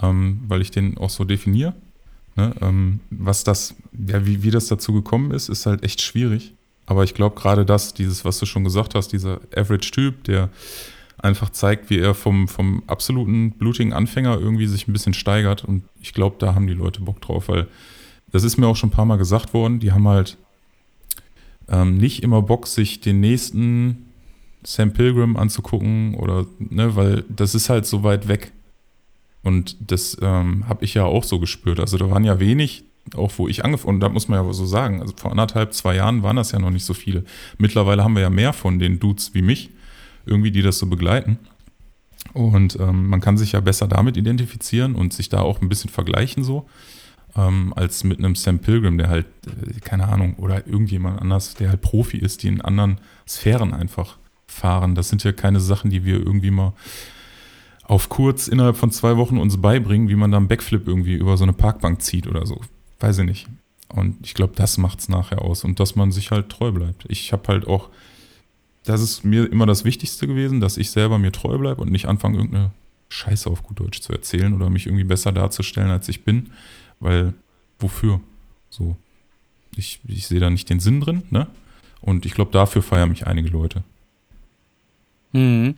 [0.00, 1.74] ähm, weil ich den auch so definiere.
[2.36, 2.54] Ne?
[2.60, 3.74] Ähm, was das,
[4.06, 6.54] ja, wie, wie das dazu gekommen ist, ist halt echt schwierig.
[6.86, 10.50] Aber ich glaube gerade das, dieses, was du schon gesagt hast, dieser Average-Typ, der
[11.18, 15.64] einfach zeigt, wie er vom, vom absoluten blutigen Anfänger irgendwie sich ein bisschen steigert.
[15.64, 17.68] Und ich glaube, da haben die Leute Bock drauf, weil
[18.32, 20.36] das ist mir auch schon ein paar Mal gesagt worden, die haben halt
[21.68, 24.11] ähm, nicht immer Bock, sich den nächsten
[24.64, 28.52] Sam Pilgrim anzugucken oder, ne, weil das ist halt so weit weg.
[29.42, 31.80] Und das ähm, habe ich ja auch so gespürt.
[31.80, 32.84] Also da waren ja wenig,
[33.16, 35.96] auch wo ich angefangen, und da muss man ja so sagen, also vor anderthalb, zwei
[35.96, 37.24] Jahren waren das ja noch nicht so viele.
[37.58, 39.70] Mittlerweile haben wir ja mehr von den Dudes wie mich,
[40.26, 41.38] irgendwie, die das so begleiten.
[42.34, 45.90] Und ähm, man kann sich ja besser damit identifizieren und sich da auch ein bisschen
[45.90, 46.68] vergleichen so,
[47.36, 51.70] ähm, als mit einem Sam Pilgrim, der halt, äh, keine Ahnung, oder irgendjemand anders, der
[51.70, 54.18] halt Profi ist, die in anderen Sphären einfach
[54.52, 54.94] fahren.
[54.94, 56.72] Das sind ja keine Sachen, die wir irgendwie mal
[57.84, 61.36] auf kurz innerhalb von zwei Wochen uns beibringen, wie man da einen Backflip irgendwie über
[61.36, 62.60] so eine Parkbank zieht oder so.
[63.00, 63.46] Weiß ich nicht.
[63.88, 67.04] Und ich glaube, das macht es nachher aus und dass man sich halt treu bleibt.
[67.08, 67.90] Ich habe halt auch,
[68.84, 72.06] das ist mir immer das Wichtigste gewesen, dass ich selber mir treu bleibe und nicht
[72.06, 72.70] anfange, irgendeine
[73.10, 76.50] Scheiße auf gut Deutsch zu erzählen oder mich irgendwie besser darzustellen, als ich bin.
[77.00, 77.34] Weil,
[77.78, 78.20] wofür?
[78.70, 78.96] So.
[79.76, 81.46] Ich, ich sehe da nicht den Sinn drin, ne?
[82.00, 83.84] Und ich glaube, dafür feiern mich einige Leute.
[85.32, 85.76] Mhm.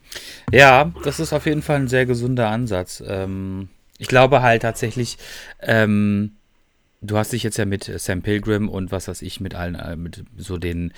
[0.51, 3.01] Ja, das ist auf jeden Fall ein sehr gesunder Ansatz.
[3.05, 5.17] Ähm, ich glaube halt tatsächlich,
[5.61, 6.33] ähm,
[7.01, 9.95] du hast dich jetzt ja mit Sam Pilgrim und was weiß ich, mit allen, äh,
[9.95, 10.91] mit so den,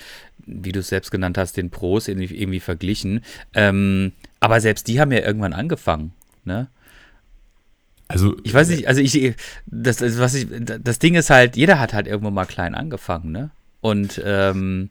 [0.45, 3.23] wie du es selbst genannt hast, den Pros irgendwie, irgendwie verglichen.
[3.53, 6.13] Ähm, aber selbst die haben ja irgendwann angefangen,
[6.45, 6.67] ne?
[8.09, 11.93] Also, Ich weiß nicht, also ich, das, was ich, das Ding ist halt, jeder hat
[11.93, 13.49] halt irgendwo mal klein angefangen, ne?
[13.81, 14.89] Und ähm,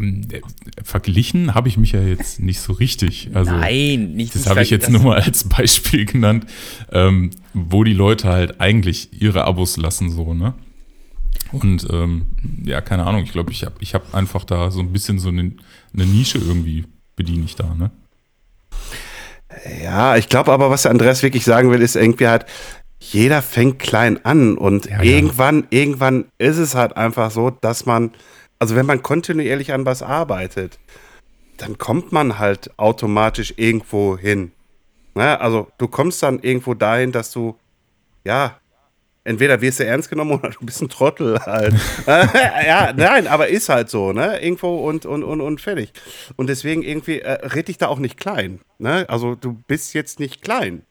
[0.00, 0.40] ähm, äh,
[0.82, 3.30] verglichen habe ich mich ja jetzt nicht so richtig.
[3.34, 6.46] Also, nein, nicht Das habe ich jetzt nur mal als Beispiel genannt,
[6.92, 10.54] ähm, wo die Leute halt eigentlich ihre Abos lassen, so, ne?
[11.52, 12.26] Und ähm,
[12.64, 15.28] ja, keine Ahnung, ich glaube, ich habe ich hab einfach da so ein bisschen so
[15.30, 15.52] eine,
[15.92, 16.84] eine Nische irgendwie
[17.16, 17.90] bediene ich da, ne?
[19.82, 22.46] Ja, ich glaube aber, was der Andreas wirklich sagen will, ist irgendwie halt,
[23.00, 25.02] jeder fängt klein an und Ja, ja.
[25.02, 28.12] irgendwann, irgendwann ist es halt einfach so, dass man,
[28.60, 30.78] also wenn man kontinuierlich an was arbeitet,
[31.56, 34.52] dann kommt man halt automatisch irgendwo hin.
[35.14, 35.40] Ne?
[35.40, 37.56] Also du kommst dann irgendwo dahin, dass du,
[38.22, 38.60] ja,
[39.24, 41.74] entweder wirst du ernst genommen oder du bist ein Trottel halt.
[42.06, 44.42] ja, nein, aber ist halt so, ne?
[44.42, 45.92] Irgendwo und, und, und, und fertig.
[46.36, 48.60] Und deswegen irgendwie äh, red dich da auch nicht klein.
[48.78, 49.06] Ne?
[49.08, 50.82] Also du bist jetzt nicht klein.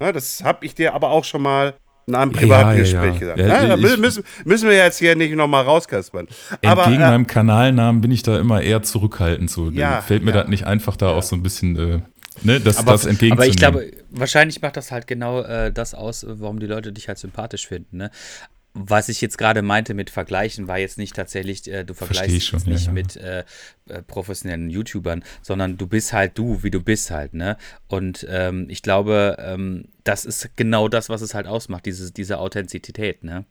[0.00, 0.12] Ne?
[0.12, 1.74] Das habe ich dir aber auch schon mal
[2.06, 3.18] in einem Ja, privaten ja, Gespräch ja.
[3.18, 3.38] gesagt.
[3.40, 6.28] Ja, mü- müssen, müssen wir jetzt hier nicht nochmal rauskaspern.
[6.64, 9.50] Aber Entgegen äh, meinem Kanalnamen bin ich da immer eher zurückhaltend.
[9.50, 9.70] So.
[9.70, 10.42] Ja, Fällt mir ja.
[10.42, 12.00] das nicht einfach da auch so ein bisschen, äh,
[12.42, 13.38] ne, das, aber, das entgegenzunehmen.
[13.38, 17.08] aber ich glaube, wahrscheinlich macht das halt genau äh, das aus, warum die Leute dich
[17.08, 17.96] halt sympathisch finden.
[17.96, 18.10] Ne?
[18.78, 22.44] Was ich jetzt gerade meinte mit Vergleichen, war jetzt nicht tatsächlich, äh, du vergleichst ich
[22.44, 22.92] schon, jetzt ja, nicht ja.
[22.92, 23.44] mit äh,
[23.88, 27.56] äh, professionellen YouTubern, sondern du bist halt du, wie du bist halt, ne?
[27.88, 32.38] Und ähm, ich glaube, ähm, das ist genau das, was es halt ausmacht, diese, diese
[32.38, 33.46] Authentizität, ne?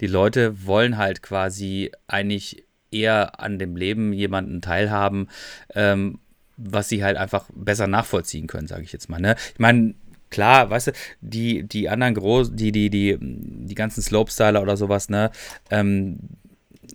[0.00, 5.28] Die Leute wollen halt quasi eigentlich eher an dem Leben jemanden teilhaben,
[5.74, 6.18] ähm,
[6.56, 9.20] was sie halt einfach besser nachvollziehen können, sage ich jetzt mal.
[9.20, 9.36] Ne?
[9.52, 9.94] Ich meine,
[10.34, 15.08] klar, weißt du, die, die anderen groß, die, die, die, die ganzen Slopestyler oder sowas,
[15.08, 15.30] ne,
[15.70, 16.18] ähm,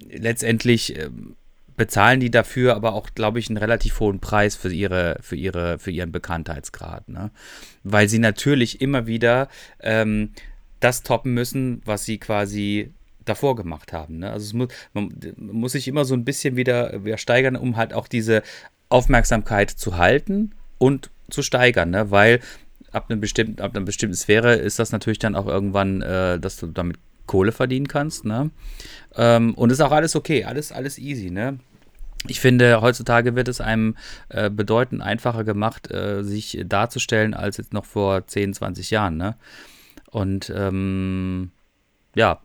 [0.09, 1.35] letztendlich ähm,
[1.77, 5.79] bezahlen die dafür aber auch, glaube ich, einen relativ hohen Preis für ihre, für ihre,
[5.79, 7.31] für ihren Bekanntheitsgrad, ne?
[7.83, 9.47] Weil sie natürlich immer wieder
[9.79, 10.31] ähm,
[10.81, 12.91] das toppen müssen, was sie quasi
[13.23, 14.19] davor gemacht haben.
[14.19, 14.31] Ne?
[14.31, 17.93] Also es muss, man muss sich immer so ein bisschen wieder, wieder steigern, um halt
[17.93, 18.43] auch diese
[18.89, 22.11] Aufmerksamkeit zu halten und zu steigern, ne?
[22.11, 22.39] weil
[22.91, 26.57] ab, einem bestimmten, ab einer bestimmten Sphäre ist das natürlich dann auch irgendwann, äh, dass
[26.57, 28.25] du damit Kohle verdienen kannst.
[28.25, 28.49] Ne?
[29.15, 31.29] Ähm, und ist auch alles okay, alles, alles easy.
[31.29, 31.59] Ne?
[32.27, 33.95] Ich finde, heutzutage wird es einem
[34.29, 39.17] äh, bedeutend einfacher gemacht, äh, sich darzustellen, als jetzt noch vor 10, 20 Jahren.
[39.17, 39.35] Ne?
[40.09, 41.51] Und ähm,
[42.15, 42.41] ja,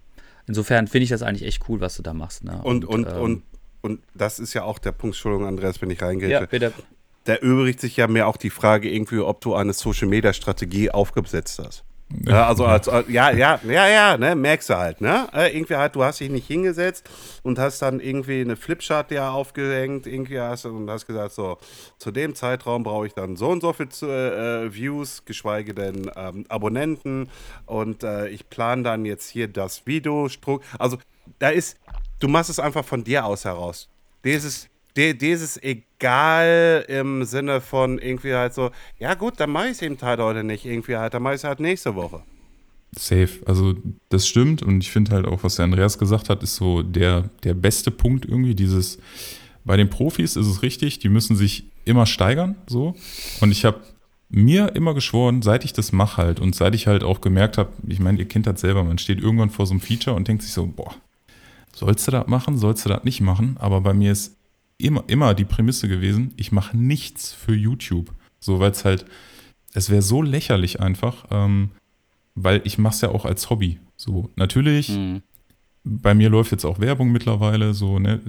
[0.46, 2.44] insofern finde ich das eigentlich echt cool, was du da machst.
[2.44, 2.60] Ne?
[2.62, 3.42] und, und, ähm, und,
[3.80, 6.28] und das ist ja auch der Punkt, Entschuldigung, Andreas, wenn ich reingehe.
[6.28, 6.72] ja, bitte.
[7.24, 11.84] Da übrigt sich ja mehr auch die Frage irgendwie, ob du eine Social-Media-Strategie aufgesetzt hast.
[12.26, 15.26] Ja, also als, als- ja, ja, ja, ja, ne, merkst du halt, ne?
[15.32, 17.08] Äh, irgendwie halt, du hast dich nicht hingesetzt
[17.42, 21.56] und hast dann irgendwie eine Flipchart dir aufgehängt, irgendwie hast und hast gesagt, so,
[21.98, 26.10] zu dem Zeitraum brauche ich dann so und so viel zu, äh, Views, geschweige denn
[26.14, 27.30] ähm, Abonnenten
[27.64, 30.28] und äh, ich plane dann jetzt hier das Video,
[30.78, 30.98] also
[31.38, 31.78] da ist,
[32.20, 33.88] du machst es einfach von dir aus heraus.
[34.24, 39.72] Dieses, die- dieses egal im Sinne von irgendwie halt so, ja gut, dann mache ich
[39.72, 42.22] es eben halt heute nicht, irgendwie halt, dann mache ich es halt nächste Woche.
[42.96, 43.30] Safe.
[43.46, 43.74] Also
[44.10, 47.28] das stimmt und ich finde halt auch, was der Andreas gesagt hat, ist so der,
[47.42, 48.54] der beste Punkt irgendwie.
[48.54, 48.98] Dieses,
[49.64, 52.94] bei den Profis ist es richtig, die müssen sich immer steigern, so.
[53.40, 53.80] Und ich habe
[54.28, 57.70] mir immer geschworen, seit ich das mache halt und seit ich halt auch gemerkt habe,
[57.88, 60.42] ich meine, ihr kennt das selber, man steht irgendwann vor so einem Feature und denkt
[60.44, 60.94] sich so, boah,
[61.74, 63.56] sollst du das machen, sollst du das nicht machen?
[63.58, 64.36] Aber bei mir ist
[64.78, 68.12] immer, immer die Prämisse gewesen, ich mache nichts für YouTube.
[68.40, 69.04] So, weil es halt,
[69.72, 71.70] es wäre so lächerlich einfach, ähm,
[72.34, 73.78] weil ich mache es ja auch als Hobby.
[73.96, 75.22] So, natürlich, Mhm.
[75.84, 78.20] bei mir läuft jetzt auch Werbung mittlerweile, so, ne?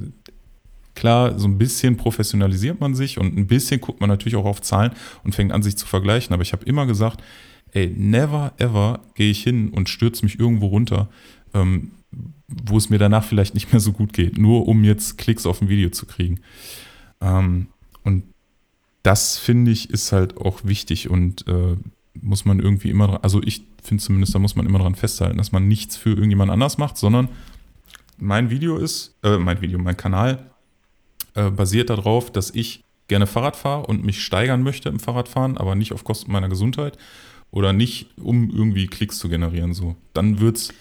[0.93, 4.62] Klar, so ein bisschen professionalisiert man sich und ein bisschen guckt man natürlich auch auf
[4.62, 4.91] Zahlen
[5.25, 6.34] und fängt an, sich zu vergleichen.
[6.34, 7.21] Aber ich habe immer gesagt,
[7.73, 11.10] ey, never ever gehe ich hin und stürze mich irgendwo runter,
[11.53, 11.91] ähm,
[12.47, 15.62] wo es mir danach vielleicht nicht mehr so gut geht, nur um jetzt Klicks auf
[15.62, 16.41] ein Video zu kriegen.
[17.21, 17.67] Ähm,
[18.03, 18.23] und
[19.03, 21.75] das finde ich ist halt auch wichtig und äh,
[22.21, 25.51] muss man irgendwie immer also ich finde zumindest, da muss man immer dran festhalten, dass
[25.51, 27.29] man nichts für irgendjemand anders macht, sondern
[28.17, 30.51] mein Video ist, äh, mein Video, mein Kanal
[31.36, 35.75] äh, basiert darauf, dass ich gerne Fahrrad fahre und mich steigern möchte im Fahrradfahren, aber
[35.75, 36.97] nicht auf Kosten meiner Gesundheit
[37.51, 39.73] oder nicht, um irgendwie Klicks zu generieren.
[39.73, 40.73] So, dann wird's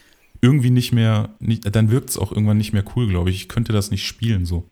[0.44, 3.36] irgendwie nicht mehr, nicht, dann wirkt es auch irgendwann nicht mehr cool, glaube ich.
[3.36, 4.68] Ich könnte das nicht spielen so.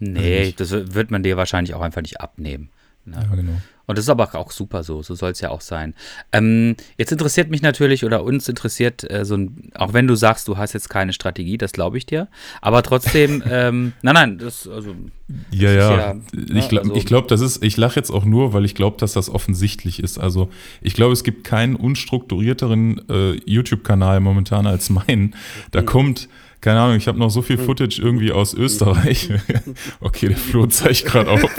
[0.00, 2.70] Nee, das wird man dir wahrscheinlich auch einfach nicht abnehmen.
[3.04, 3.16] Ne?
[3.16, 3.60] Ja, genau.
[3.86, 5.94] Und das ist aber auch super so, so soll es ja auch sein.
[6.32, 10.48] Ähm, jetzt interessiert mich natürlich oder uns interessiert äh, so ein, auch wenn du sagst,
[10.48, 12.28] du hast jetzt keine Strategie, das glaube ich dir,
[12.60, 14.94] aber trotzdem, ähm, nein, nein, das, also,
[15.50, 15.96] Ja, ist ja.
[15.96, 18.64] ja, ich ne, glaube, also- ich glaub, das ist, ich lache jetzt auch nur, weil
[18.64, 20.18] ich glaube, dass das offensichtlich ist.
[20.18, 20.48] Also
[20.80, 25.34] ich glaube, es gibt keinen unstrukturierteren äh, YouTube-Kanal momentan als meinen.
[25.70, 26.28] Da kommt,
[26.60, 29.28] keine Ahnung, ich habe noch so viel Footage irgendwie aus Österreich.
[30.00, 31.42] okay, der Flo zeigt gerade auf.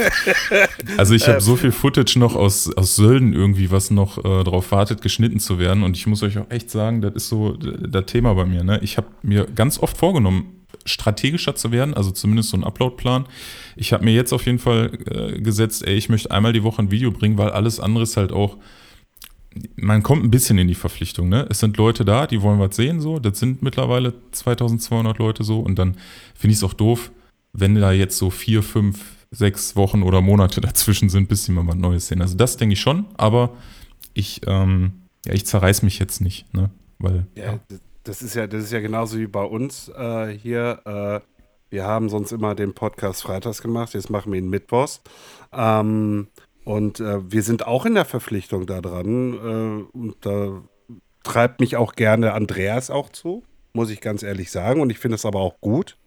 [0.97, 4.71] Also ich habe so viel Footage noch aus, aus Sölden irgendwie, was noch äh, darauf
[4.71, 5.83] wartet, geschnitten zu werden.
[5.83, 8.63] Und ich muss euch auch echt sagen, das ist so das Thema bei mir.
[8.63, 8.79] Ne?
[8.81, 13.25] Ich habe mir ganz oft vorgenommen, strategischer zu werden, also zumindest so ein Upload-Plan.
[13.75, 16.81] Ich habe mir jetzt auf jeden Fall äh, gesetzt, ey, ich möchte einmal die Woche
[16.81, 18.57] ein Video bringen, weil alles andere ist halt auch,
[19.75, 21.47] man kommt ein bisschen in die Verpflichtung, ne?
[21.49, 23.19] Es sind Leute da, die wollen was sehen, so.
[23.19, 25.59] Das sind mittlerweile 2200 Leute so.
[25.59, 25.95] Und dann
[26.33, 27.11] finde ich es auch doof,
[27.53, 31.67] wenn da jetzt so vier, fünf, sechs Wochen oder Monate dazwischen sind, bis sie mal
[31.67, 32.21] was Neues sehen.
[32.21, 33.51] Also das denke ich schon, aber
[34.13, 34.93] ich, ähm,
[35.25, 36.69] ja, ich zerreiß mich jetzt nicht, ne?
[36.99, 40.79] Weil, Ja, d- das ist ja, das ist ja genauso wie bei uns äh, hier.
[40.85, 41.19] Äh,
[41.71, 45.01] wir haben sonst immer den Podcast freitags gemacht, jetzt machen wir ihn mittwochs.
[45.51, 46.27] Ähm,
[46.63, 49.33] und äh, wir sind auch in der Verpflichtung da dran.
[49.33, 50.61] Äh, und da
[51.23, 53.43] treibt mich auch gerne Andreas auch zu,
[53.73, 54.79] muss ich ganz ehrlich sagen.
[54.81, 55.97] Und ich finde es aber auch gut.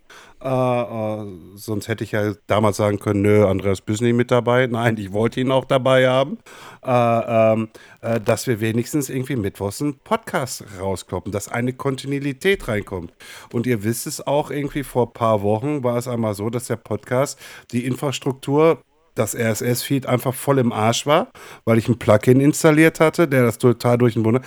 [0.42, 4.66] Äh, äh, sonst hätte ich ja damals sagen können, nö, Andreas bist nicht mit dabei.
[4.66, 6.38] Nein, ich wollte ihn auch dabei haben.
[6.84, 7.68] Äh, ähm,
[8.00, 13.12] äh, dass wir wenigstens irgendwie mittwochs einen Podcast rauskloppen, dass eine Kontinuität reinkommt.
[13.52, 16.66] Und ihr wisst es auch, irgendwie vor ein paar Wochen war es einmal so, dass
[16.66, 17.38] der Podcast,
[17.72, 18.82] die Infrastruktur,
[19.18, 21.32] das RSS-Feed einfach voll im Arsch war,
[21.64, 24.42] weil ich ein Plugin installiert hatte, der das total durch den Bunde.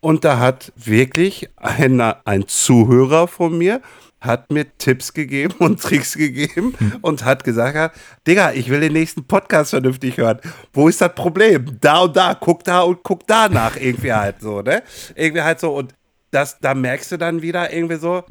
[0.00, 3.82] Und da hat wirklich einer, ein Zuhörer von mir,
[4.20, 9.24] hat mir Tipps gegeben und Tricks gegeben und hat gesagt, Digga, ich will den nächsten
[9.24, 10.40] Podcast vernünftig hören.
[10.72, 11.78] Wo ist das Problem?
[11.80, 14.82] Da und da, guck da und guck da nach, irgendwie halt so, ne?
[15.14, 15.74] Irgendwie halt so.
[15.74, 15.94] Und
[16.30, 18.24] das, da merkst du dann wieder irgendwie so,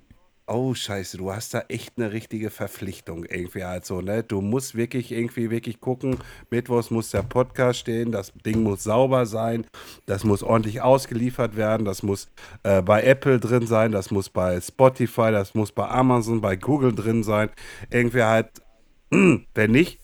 [0.48, 4.24] oh scheiße, du hast da echt eine richtige Verpflichtung irgendwie halt so, ne?
[4.24, 6.18] Du musst wirklich irgendwie wirklich gucken,
[6.50, 9.66] Mittwochs muss der Podcast stehen, das Ding muss sauber sein,
[10.06, 12.30] das muss ordentlich ausgeliefert werden, das muss
[12.64, 16.96] äh, bei Apple drin sein, das muss bei Spotify, das muss bei Amazon, bei Google
[16.96, 17.50] drin sein.
[17.90, 18.50] Irgendwie halt,
[19.10, 20.00] wenn nicht,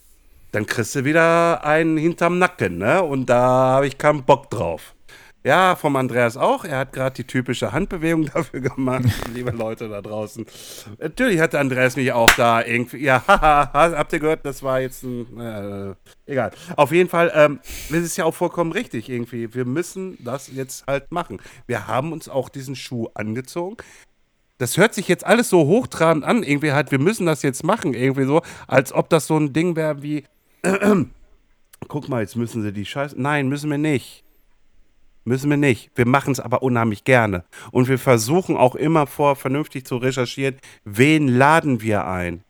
[0.52, 3.02] dann kriegst du wieder einen hinterm Nacken, ne?
[3.02, 4.94] Und da habe ich keinen Bock drauf.
[5.46, 6.64] Ja, vom Andreas auch.
[6.64, 9.04] Er hat gerade die typische Handbewegung dafür gemacht,
[9.34, 10.46] liebe Leute da draußen.
[11.00, 13.04] Natürlich hat der Andreas mich auch da irgendwie.
[13.04, 15.40] Ja, habt ihr gehört, das war jetzt ein.
[15.40, 15.96] Äh,
[16.32, 16.52] egal.
[16.78, 19.54] Auf jeden Fall, ähm, das ist ja auch vollkommen richtig irgendwie.
[19.54, 21.42] Wir müssen das jetzt halt machen.
[21.68, 23.76] Wir haben uns auch diesen Schuh angezogen.
[24.60, 27.94] Das hört sich jetzt alles so hochtrabend an, irgendwie halt, wir müssen das jetzt machen,
[27.94, 30.24] irgendwie so, als ob das so ein Ding wäre wie,
[31.90, 33.20] guck mal, jetzt müssen sie die Scheiße.
[33.20, 34.23] Nein, müssen wir nicht.
[35.26, 35.92] Müssen wir nicht.
[35.96, 37.46] Wir machen es aber unheimlich gerne.
[37.72, 42.44] Und wir versuchen auch immer vor vernünftig zu recherchieren, wen laden wir ein?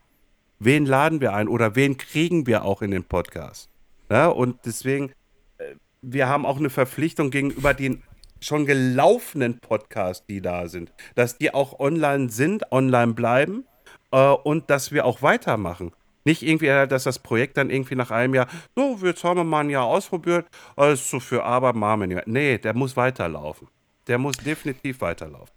[0.59, 3.69] Wen laden wir ein oder wen kriegen wir auch in den Podcast?
[4.09, 5.11] Ja, und deswegen,
[5.57, 8.01] äh, wir haben auch eine Verpflichtung gegenüber den
[8.39, 13.65] schon gelaufenen Podcasts, die da sind, dass die auch online sind, online bleiben
[14.11, 15.91] äh, und dass wir auch weitermachen.
[16.25, 19.43] Nicht irgendwie, äh, dass das Projekt dann irgendwie nach einem Jahr, so, jetzt haben wir
[19.43, 22.23] mal ein Jahr ausprobiert, ist so für Arbeit, machen wir.
[22.25, 23.67] Nee, der muss weiterlaufen.
[24.07, 25.53] Der muss definitiv weiterlaufen.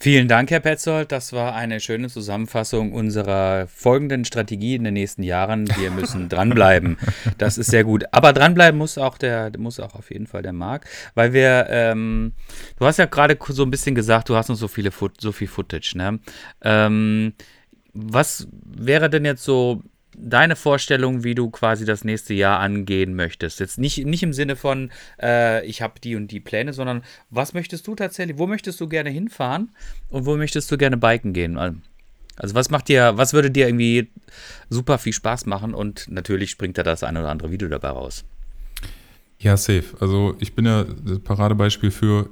[0.00, 1.12] Vielen Dank, Herr Petzold.
[1.12, 5.68] Das war eine schöne Zusammenfassung unserer folgenden Strategie in den nächsten Jahren.
[5.78, 6.98] Wir müssen dranbleiben.
[7.38, 8.04] Das ist sehr gut.
[8.10, 12.32] Aber dranbleiben muss auch der, muss auch auf jeden Fall der Marc, weil wir, ähm,
[12.76, 15.48] du hast ja gerade so ein bisschen gesagt, du hast noch so viele so viel
[15.48, 16.18] Footage, ne?
[16.62, 17.34] Ähm,
[17.92, 19.80] was wäre denn jetzt so
[20.16, 23.60] deine Vorstellung, wie du quasi das nächste Jahr angehen möchtest.
[23.60, 27.54] Jetzt nicht, nicht im Sinne von, äh, ich habe die und die Pläne, sondern was
[27.54, 29.70] möchtest du tatsächlich, wo möchtest du gerne hinfahren
[30.08, 31.58] und wo möchtest du gerne biken gehen?
[32.36, 34.10] Also was macht dir, was würde dir irgendwie
[34.68, 38.24] super viel Spaß machen und natürlich springt da das ein oder andere Video dabei raus.
[39.38, 39.84] Ja, safe.
[40.00, 42.30] Also ich bin ja das Paradebeispiel für,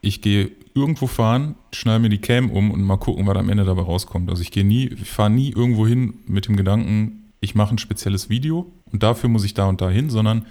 [0.00, 3.64] ich gehe irgendwo fahren, schneide mir die Cam um und mal gucken, was am Ende
[3.64, 4.30] dabei rauskommt.
[4.30, 7.78] Also ich gehe nie, ich fahre nie irgendwo hin mit dem Gedanken, ich mache ein
[7.78, 10.46] spezielles Video und dafür muss ich da und da hin, sondern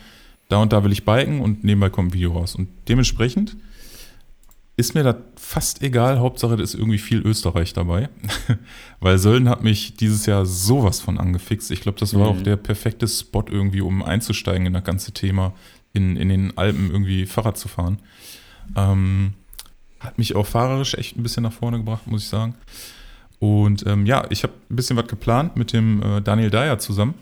[0.50, 2.54] da und da will ich biken und nebenbei kommt ein Video raus.
[2.54, 3.56] Und dementsprechend
[4.76, 8.10] ist mir das fast egal, Hauptsache da ist irgendwie viel Österreich dabei.
[9.00, 11.72] Weil Sölden hat mich dieses Jahr sowas von angefixt.
[11.72, 12.40] Ich glaube, das war mhm.
[12.40, 15.54] auch der perfekte Spot irgendwie, um einzusteigen in das ganze Thema,
[15.94, 18.00] in, in den Alpen irgendwie Fahrrad zu fahren.
[18.76, 19.34] Ähm,
[20.02, 22.56] hat mich auch fahrerisch echt ein bisschen nach vorne gebracht, muss ich sagen.
[23.42, 27.16] Und ähm, ja, ich habe ein bisschen was geplant mit dem äh, Daniel Dyer zusammen.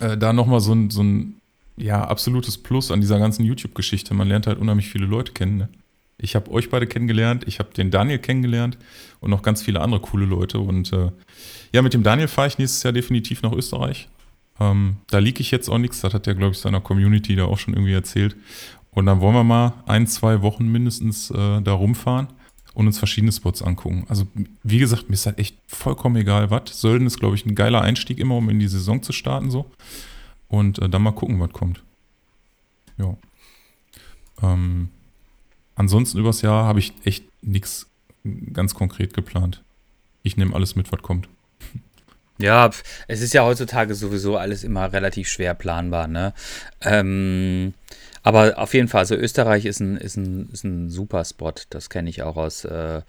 [0.00, 1.34] Äh, da nochmal so ein, so ein
[1.76, 4.14] ja, absolutes Plus an dieser ganzen YouTube-Geschichte.
[4.14, 5.58] Man lernt halt unheimlich viele Leute kennen.
[5.58, 5.68] Ne?
[6.16, 8.78] Ich habe euch beide kennengelernt, ich habe den Daniel kennengelernt
[9.20, 10.58] und noch ganz viele andere coole Leute.
[10.58, 11.10] Und äh,
[11.72, 14.08] ja, mit dem Daniel fahre ich nächstes Jahr definitiv nach Österreich.
[14.58, 17.44] Ähm, da liege ich jetzt auch nichts, das hat er, glaube ich, seiner Community da
[17.44, 18.36] auch schon irgendwie erzählt.
[18.90, 22.28] Und dann wollen wir mal ein, zwei Wochen mindestens äh, da rumfahren
[22.74, 24.04] und uns verschiedene Spots angucken.
[24.08, 24.26] Also,
[24.62, 26.80] wie gesagt, mir ist halt echt vollkommen egal, was.
[26.80, 29.70] Sölden ist, glaube ich, ein geiler Einstieg immer, um in die Saison zu starten, so.
[30.48, 31.82] Und äh, dann mal gucken, was kommt.
[32.96, 33.16] Ja.
[34.42, 34.88] Ähm,
[35.74, 37.86] ansonsten übers Jahr habe ich echt nichts
[38.52, 39.62] ganz konkret geplant.
[40.22, 41.28] Ich nehme alles mit, was kommt.
[42.38, 42.70] Ja,
[43.06, 46.32] es ist ja heutzutage sowieso alles immer relativ schwer planbar, ne?
[46.80, 47.74] Ähm,
[48.22, 51.54] aber auf jeden Fall, also Österreich ist ein, ist ein, ist ein super Spot.
[51.70, 53.00] Das kenne ich auch aus äh,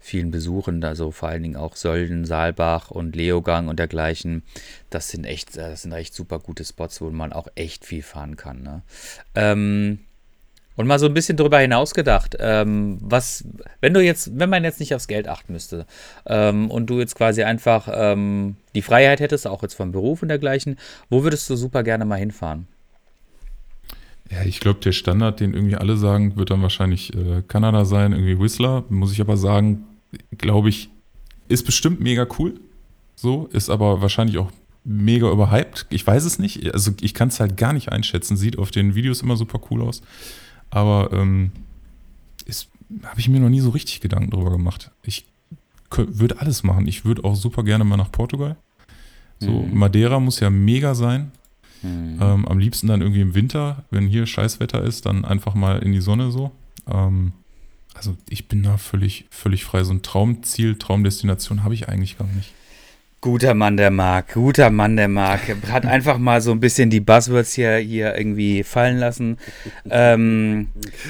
[0.00, 0.82] vielen Besuchen.
[0.84, 4.42] Also vor allen Dingen auch Sölden, Saalbach und Leogang und dergleichen.
[4.90, 8.36] Das sind echt, das sind echt super gute Spots, wo man auch echt viel fahren
[8.36, 8.62] kann.
[8.62, 8.82] Ne?
[9.34, 9.98] Ähm,
[10.76, 13.44] und mal so ein bisschen darüber hinaus gedacht, ähm, was,
[13.80, 15.86] wenn du jetzt, wenn man jetzt nicht aufs Geld achten müsste
[16.26, 20.28] ähm, und du jetzt quasi einfach ähm, die Freiheit hättest, auch jetzt vom Beruf und
[20.28, 20.78] dergleichen,
[21.10, 22.66] wo würdest du super gerne mal hinfahren?
[24.30, 28.12] Ja, ich glaube, der Standard, den irgendwie alle sagen, wird dann wahrscheinlich äh, Kanada sein,
[28.12, 28.84] irgendwie Whistler.
[28.88, 29.84] Muss ich aber sagen,
[30.36, 30.90] glaube ich,
[31.48, 32.60] ist bestimmt mega cool.
[33.16, 34.50] So, ist aber wahrscheinlich auch
[34.84, 35.86] mega überhyped.
[35.90, 36.72] Ich weiß es nicht.
[36.72, 38.36] Also ich kann es halt gar nicht einschätzen.
[38.36, 40.02] Sieht auf den Videos immer super cool aus.
[40.70, 41.52] Aber ähm,
[43.04, 44.90] habe ich mir noch nie so richtig Gedanken drüber gemacht.
[45.02, 45.26] Ich
[45.90, 46.86] würde alles machen.
[46.86, 48.56] Ich würde auch super gerne mal nach Portugal.
[49.38, 49.76] So, mhm.
[49.76, 51.32] Madeira muss ja mega sein.
[51.84, 52.18] Mhm.
[52.20, 55.92] Ähm, am liebsten dann irgendwie im Winter, wenn hier Scheißwetter ist, dann einfach mal in
[55.92, 56.50] die Sonne so.
[56.90, 57.32] Ähm,
[57.94, 59.84] also ich bin da völlig, völlig frei.
[59.84, 62.52] So ein Traumziel, Traumdestination habe ich eigentlich gar nicht.
[63.24, 65.40] Guter Mann, der Marc, guter Mann, der Marc.
[65.70, 69.38] Hat einfach mal so ein bisschen die Buzzwords hier, hier irgendwie fallen lassen.
[69.88, 70.68] Ähm,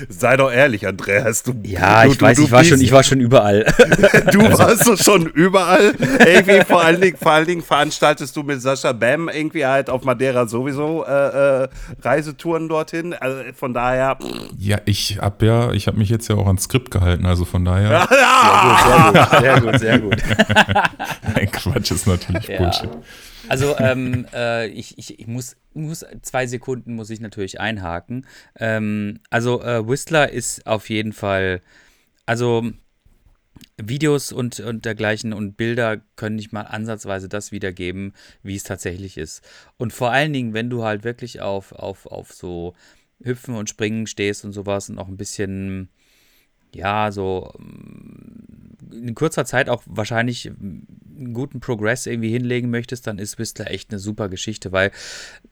[0.08, 1.42] Sei doch ehrlich, Andreas.
[1.42, 3.64] Du, ja, du, ich du, weiß, ich, war schon, ich war schon überall.
[4.30, 5.92] du warst doch schon überall.
[6.24, 10.04] Irgendwie vor allen, Dingen, vor allen Dingen veranstaltest du mit Sascha Bam irgendwie halt auf
[10.04, 11.68] Madeira sowieso äh, äh,
[12.00, 13.14] Reisetouren dorthin.
[13.14, 14.18] Also von daher.
[14.56, 17.64] Ja, ich habe ja, ich habe mich jetzt ja auch ans Skript gehalten, also von
[17.64, 18.06] daher.
[18.14, 20.22] Ja, sehr gut, sehr gut, sehr gut.
[21.34, 22.58] Nein, Quatsch, ist natürlich ja.
[22.58, 22.90] Bullshit.
[23.48, 28.26] Also ähm, äh, ich, ich, ich muss, muss, zwei Sekunden muss ich natürlich einhaken.
[28.58, 31.60] Ähm, also äh, Whistler ist auf jeden Fall,
[32.26, 32.70] also
[33.76, 38.12] Videos und, und dergleichen und Bilder können nicht mal ansatzweise das wiedergeben,
[38.42, 39.42] wie es tatsächlich ist.
[39.76, 42.74] Und vor allen Dingen, wenn du halt wirklich auf, auf, auf so
[43.22, 45.88] Hüpfen und Springen stehst und sowas und auch ein bisschen,
[46.74, 47.52] ja, so
[49.04, 53.90] in kurzer Zeit auch wahrscheinlich einen guten Progress irgendwie hinlegen möchtest, dann ist Whistler echt
[53.90, 54.90] eine super Geschichte, weil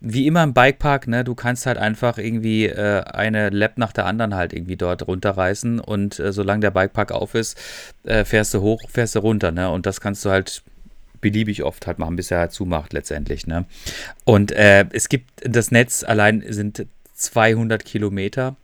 [0.00, 4.06] wie immer im Bikepark, ne, du kannst halt einfach irgendwie äh, eine Lap nach der
[4.06, 7.58] anderen halt irgendwie dort runterreißen und äh, solange der Bikepark auf ist,
[8.04, 10.62] äh, fährst du hoch, fährst du runter, ne, und das kannst du halt
[11.20, 13.64] beliebig oft halt machen, bis er halt zumacht letztendlich, ne.
[14.24, 18.56] Und äh, es gibt, das Netz allein sind 200 Kilometer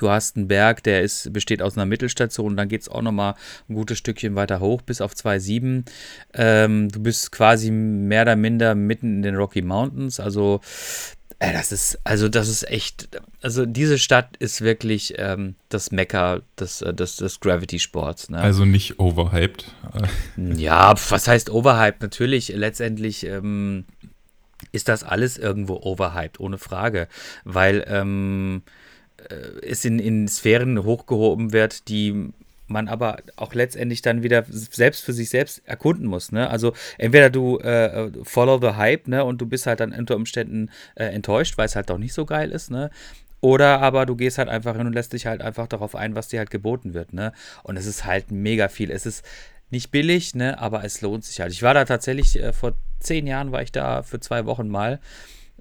[0.00, 3.34] Du hast einen Berg, der ist, besteht aus einer Mittelstation, dann geht es auch nochmal
[3.68, 5.84] ein gutes Stückchen weiter hoch, bis auf 2,7.
[6.32, 10.62] Ähm, du bist quasi mehr oder minder mitten in den Rocky Mountains, also
[11.38, 16.40] äh, das ist, also das ist echt, also diese Stadt ist wirklich ähm, das Mekka
[16.58, 18.30] des, äh, des, des Gravity-Sports.
[18.30, 18.38] Ne?
[18.38, 19.66] Also nicht overhyped.
[20.56, 22.00] ja, was heißt overhyped?
[22.00, 23.84] Natürlich, letztendlich ähm,
[24.72, 27.06] ist das alles irgendwo overhyped, ohne Frage,
[27.44, 28.70] weil ähm, äh,
[29.62, 32.32] es in, in Sphären hochgehoben wird, die
[32.70, 36.32] man aber auch letztendlich dann wieder selbst für sich selbst erkunden muss.
[36.32, 36.48] Ne?
[36.48, 39.24] Also entweder du äh, follow the hype ne?
[39.24, 42.24] und du bist halt dann unter Umständen äh, enttäuscht, weil es halt doch nicht so
[42.24, 42.70] geil ist.
[42.70, 42.90] Ne?
[43.40, 46.28] Oder aber du gehst halt einfach hin und lässt dich halt einfach darauf ein, was
[46.28, 47.12] dir halt geboten wird.
[47.12, 47.32] Ne?
[47.62, 48.90] Und es ist halt mega viel.
[48.90, 49.24] Es ist
[49.70, 50.58] nicht billig, ne?
[50.58, 51.52] aber es lohnt sich halt.
[51.52, 55.00] Ich war da tatsächlich, äh, vor zehn Jahren war ich da für zwei Wochen mal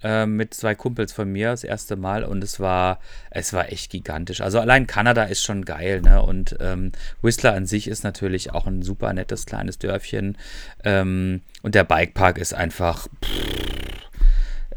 [0.04, 3.00] äh, mit zwei Kumpels von mir das erste Mal und es war,
[3.32, 4.41] es war echt gigantisch.
[4.41, 6.22] Also allein Kanada ist schon geil, ne?
[6.22, 6.91] Und ähm,
[7.22, 10.38] Whistler an sich ist natürlich auch ein super nettes kleines Dörfchen.
[10.84, 13.08] Ähm, und der Bikepark ist einfach.
[13.24, 13.80] Pff,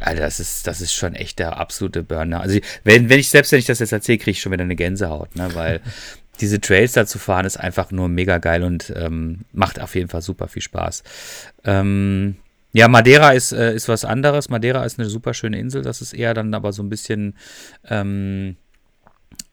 [0.03, 2.41] Alter, das ist, das ist schon echt der absolute Burner.
[2.41, 4.77] Also, wenn, wenn ich, selbst wenn ich das jetzt erzähle, kriege ich schon wieder eine
[4.77, 5.55] Gänsehaut, ne?
[5.55, 5.81] Weil
[6.41, 10.09] diese Trails da zu fahren ist einfach nur mega geil und ähm, macht auf jeden
[10.09, 11.05] Fall super viel Spaß.
[11.65, 12.37] Ähm,
[12.73, 14.49] ja, Madeira ist, äh, ist was anderes.
[14.49, 15.83] Madeira ist eine super schöne Insel.
[15.83, 17.37] Das ist eher dann aber so ein bisschen
[17.85, 18.57] ähm,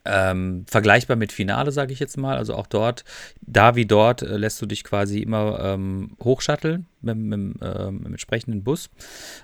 [0.05, 2.37] ähm, vergleichbar mit Finale, sage ich jetzt mal.
[2.37, 3.03] Also auch dort,
[3.41, 8.05] da wie dort, äh, lässt du dich quasi immer ähm, hochschatteln mit, mit, äh, mit,
[8.05, 8.89] dem entsprechenden Bus.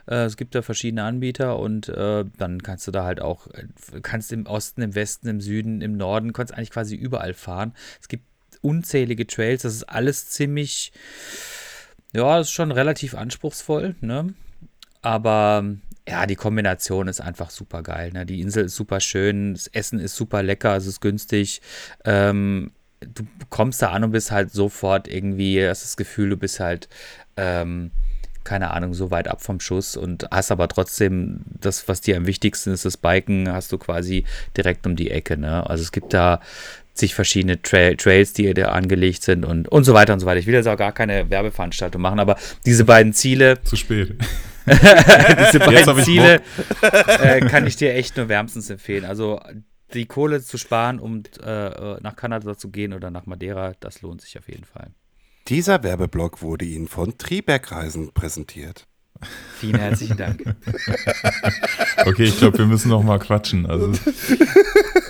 [0.08, 3.66] Äh, es gibt da verschiedene Anbieter und äh, dann kannst du da halt auch, äh,
[4.02, 7.74] kannst im Osten, im Westen, im Süden, im Norden, kannst eigentlich quasi überall fahren.
[8.02, 8.24] Es gibt
[8.62, 10.92] unzählige Trails, das ist alles ziemlich
[12.16, 14.34] ja, das ist schon relativ anspruchsvoll, ne?
[15.02, 15.64] Aber
[16.08, 18.12] ja, die Kombination ist einfach super geil.
[18.14, 18.26] Ne?
[18.26, 21.62] Die Insel ist super schön, das Essen ist super lecker, es ist günstig.
[22.04, 26.60] Ähm, du kommst da an und bist halt sofort irgendwie, hast das Gefühl, du bist
[26.60, 26.90] halt,
[27.38, 27.92] ähm,
[28.46, 32.28] keine Ahnung, so weit ab vom Schuss und hast aber trotzdem das, was dir am
[32.28, 34.24] wichtigsten ist, das Biken, hast du quasi
[34.56, 35.38] direkt um die Ecke.
[35.38, 35.68] Ne?
[35.70, 36.40] Also es gibt da
[36.94, 40.40] zig verschiedene Tra Trails, die da angelegt sind und, und so weiter und so weiter.
[40.40, 43.62] Ich will jetzt auch gar keine Werbeveranstaltung machen, aber diese beiden Ziele.
[43.64, 44.16] Zu spät.
[44.66, 46.42] diese beiden Ziele
[47.22, 49.06] äh, kann ich dir echt nur wärmstens empfehlen.
[49.06, 49.42] Also
[49.94, 54.22] die Kohle zu sparen, um äh, nach Kanada zu gehen oder nach Madeira, das lohnt
[54.22, 54.92] sich auf jeden Fall.
[55.48, 58.88] Dieser Werbeblock wurde Ihnen von Tribergreisen präsentiert.
[59.60, 60.44] Vielen herzlichen Dank.
[62.06, 63.66] okay, ich glaube, wir müssen noch mal quatschen.
[63.66, 63.94] Also,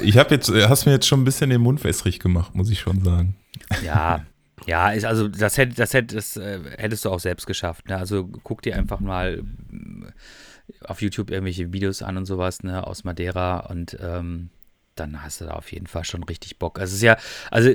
[0.02, 2.80] ich habe jetzt, hast mir jetzt schon ein bisschen den Mund wässrig gemacht, muss ich
[2.80, 3.36] schon sagen.
[3.84, 4.26] Ja,
[4.66, 7.88] ja, ist also das hätte, das hätte, das äh, hättest du auch selbst geschafft.
[7.88, 7.98] Ne?
[7.98, 13.04] Also guck dir einfach mal äh, auf YouTube irgendwelche Videos an und sowas ne, aus
[13.04, 14.50] Madeira und ähm,
[14.96, 16.80] dann hast du da auf jeden Fall schon richtig Bock.
[16.80, 17.18] Also es ist ja,
[17.52, 17.72] also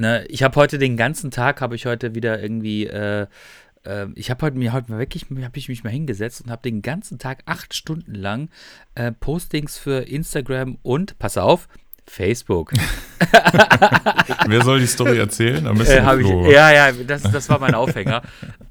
[0.00, 3.26] ne, ich habe heute den ganzen Tag habe ich heute wieder irgendwie äh,
[3.84, 6.62] ähm, ich habe heute mir heute mal wirklich, habe ich mich mal hingesetzt und habe
[6.62, 8.50] den ganzen Tag acht Stunden lang
[8.94, 11.68] äh, Postings für Instagram und, pass auf,
[12.06, 12.72] Facebook.
[14.46, 15.66] Wer soll die Story erzählen?
[15.66, 18.22] Am besten äh, ich, ja, ja, das, das war mein Aufhänger.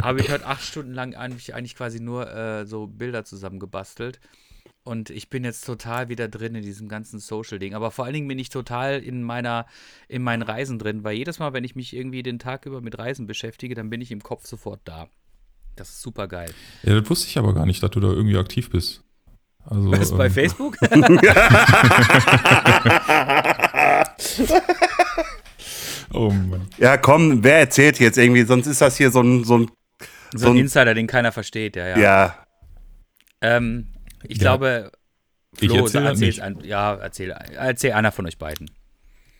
[0.01, 4.19] habe ich heute acht Stunden lang eigentlich, eigentlich quasi nur äh, so Bilder zusammengebastelt.
[4.89, 7.75] Und ich bin jetzt total wieder drin in diesem ganzen Social-Ding.
[7.75, 9.67] Aber vor allen Dingen bin ich total in meiner,
[10.07, 12.97] in meinen Reisen drin, weil jedes Mal, wenn ich mich irgendwie den Tag über mit
[12.97, 15.07] Reisen beschäftige, dann bin ich im Kopf sofort da.
[15.75, 16.51] Das ist super geil.
[16.81, 19.03] Ja, das wusste ich aber gar nicht, dass du da irgendwie aktiv bist.
[19.63, 20.75] Also, Was, ähm, bei Facebook?
[26.13, 26.67] oh Mann.
[26.79, 28.41] Ja, komm, wer erzählt jetzt irgendwie?
[28.41, 29.43] Sonst ist das hier so ein.
[29.43, 29.69] So ein,
[30.33, 31.99] so ein Insider, den keiner versteht, ja, ja.
[31.99, 32.35] Ja.
[33.41, 33.89] Ähm,
[34.23, 34.43] ich ja.
[34.43, 34.91] glaube,
[35.55, 38.69] Flo, ich erzähl erzähl an, ja, erzähl, erzähl einer von euch beiden.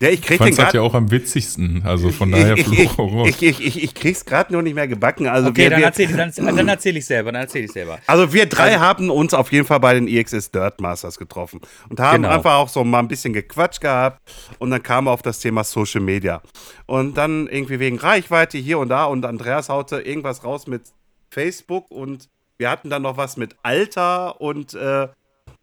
[0.01, 3.59] Ja, ich krieg den gerade ja auch am witzigsten, also von daher Flo ich, ich,
[3.59, 5.27] ich, ich, krieg's gerade nur nicht mehr gebacken.
[5.27, 7.99] Also okay, wir, dann erzähl, dann, dann erzähl ich selber, dann erzähl ich selber.
[8.07, 11.59] Also wir drei also, haben uns auf jeden Fall bei den EXS Dirt Masters getroffen
[11.89, 12.34] und haben genau.
[12.34, 14.21] einfach auch so mal ein bisschen gequatscht gehabt
[14.57, 16.41] und dann kam auf das Thema Social Media.
[16.86, 20.84] Und dann irgendwie wegen Reichweite hier und da und Andreas haute irgendwas raus mit
[21.30, 22.30] Facebook und
[22.60, 25.07] wir hatten dann noch was mit Alter und, äh,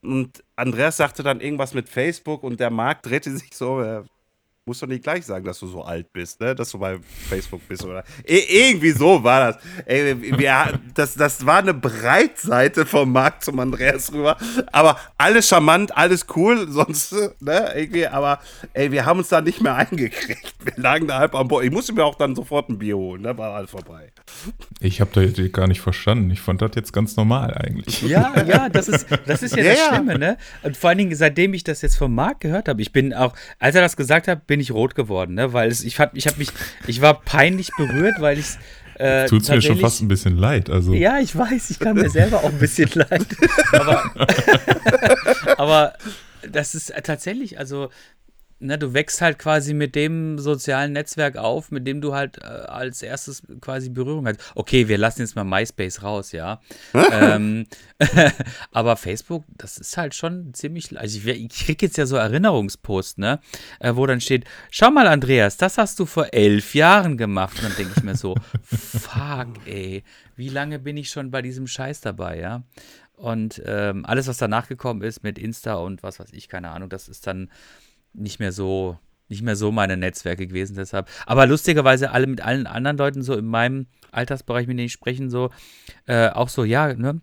[0.02, 4.02] und Andreas sagte dann irgendwas mit Facebook und der Markt drehte sich so, äh,
[4.66, 6.52] musst doch nicht gleich sagen, dass du so alt bist, ne?
[6.52, 6.98] dass du bei
[7.28, 9.62] Facebook bist oder e irgendwie so war das.
[9.84, 11.14] Ey, wir, das.
[11.14, 14.36] Das war eine Breitseite vom Markt zum Andreas rüber,
[14.72, 18.40] aber alles charmant, alles cool, sonst, ne, irgendwie, aber
[18.72, 20.54] ey, wir haben uns da nicht mehr eingekriegt.
[20.64, 21.66] Wir lagen da halb am Boden.
[21.66, 23.38] Ich musste mir auch dann sofort ein Bier holen, ne?
[23.38, 24.10] war alles vorbei.
[24.80, 26.30] Ich habe da jetzt gar nicht verstanden.
[26.32, 28.02] Ich fand das jetzt ganz normal eigentlich.
[28.02, 30.38] Ja, ja, das ist, das ist ja, ja das Schlimme, ne?
[30.64, 33.34] Und vor allen Dingen, seitdem ich das jetzt vom Markt gehört habe, ich bin auch,
[33.60, 35.52] als er das gesagt hat, bin bin ich rot geworden, ne?
[35.52, 36.48] Weil es, ich, ich habe mich,
[36.86, 38.46] ich war peinlich berührt, weil ich
[38.94, 40.70] äh, Tut mir schon fast ein bisschen leid.
[40.70, 40.94] Also.
[40.94, 43.26] Ja, ich weiß, ich kann mir selber auch ein bisschen leid.
[43.72, 44.02] Aber,
[45.58, 45.92] aber
[46.50, 47.90] das ist tatsächlich, also
[48.58, 52.44] ne, du wächst halt quasi mit dem sozialen Netzwerk auf, mit dem du halt äh,
[52.44, 54.40] als erstes quasi Berührung hast.
[54.54, 56.60] Okay, wir lassen jetzt mal MySpace raus, ja.
[57.12, 57.66] ähm,
[58.72, 60.98] aber Facebook, das ist halt schon ziemlich.
[60.98, 63.40] Also ich, ich krieg jetzt ja so Erinnerungspost, ne,
[63.80, 67.58] äh, wo dann steht: Schau mal, Andreas, das hast du vor elf Jahren gemacht.
[67.58, 70.02] Und dann denke ich mir so: Fuck, ey,
[70.36, 72.62] wie lange bin ich schon bei diesem Scheiß dabei, ja?
[73.16, 76.90] Und ähm, alles, was danach gekommen ist mit Insta und was weiß ich, keine Ahnung,
[76.90, 77.50] das ist dann
[78.16, 78.98] nicht mehr so,
[79.28, 80.76] nicht mehr so meine Netzwerke gewesen.
[80.76, 81.08] Deshalb.
[81.26, 85.30] Aber lustigerweise alle mit allen anderen Leuten so in meinem Altersbereich, mit denen ich sprechen,
[85.30, 85.50] so,
[86.06, 87.20] äh, auch so, ja, ne?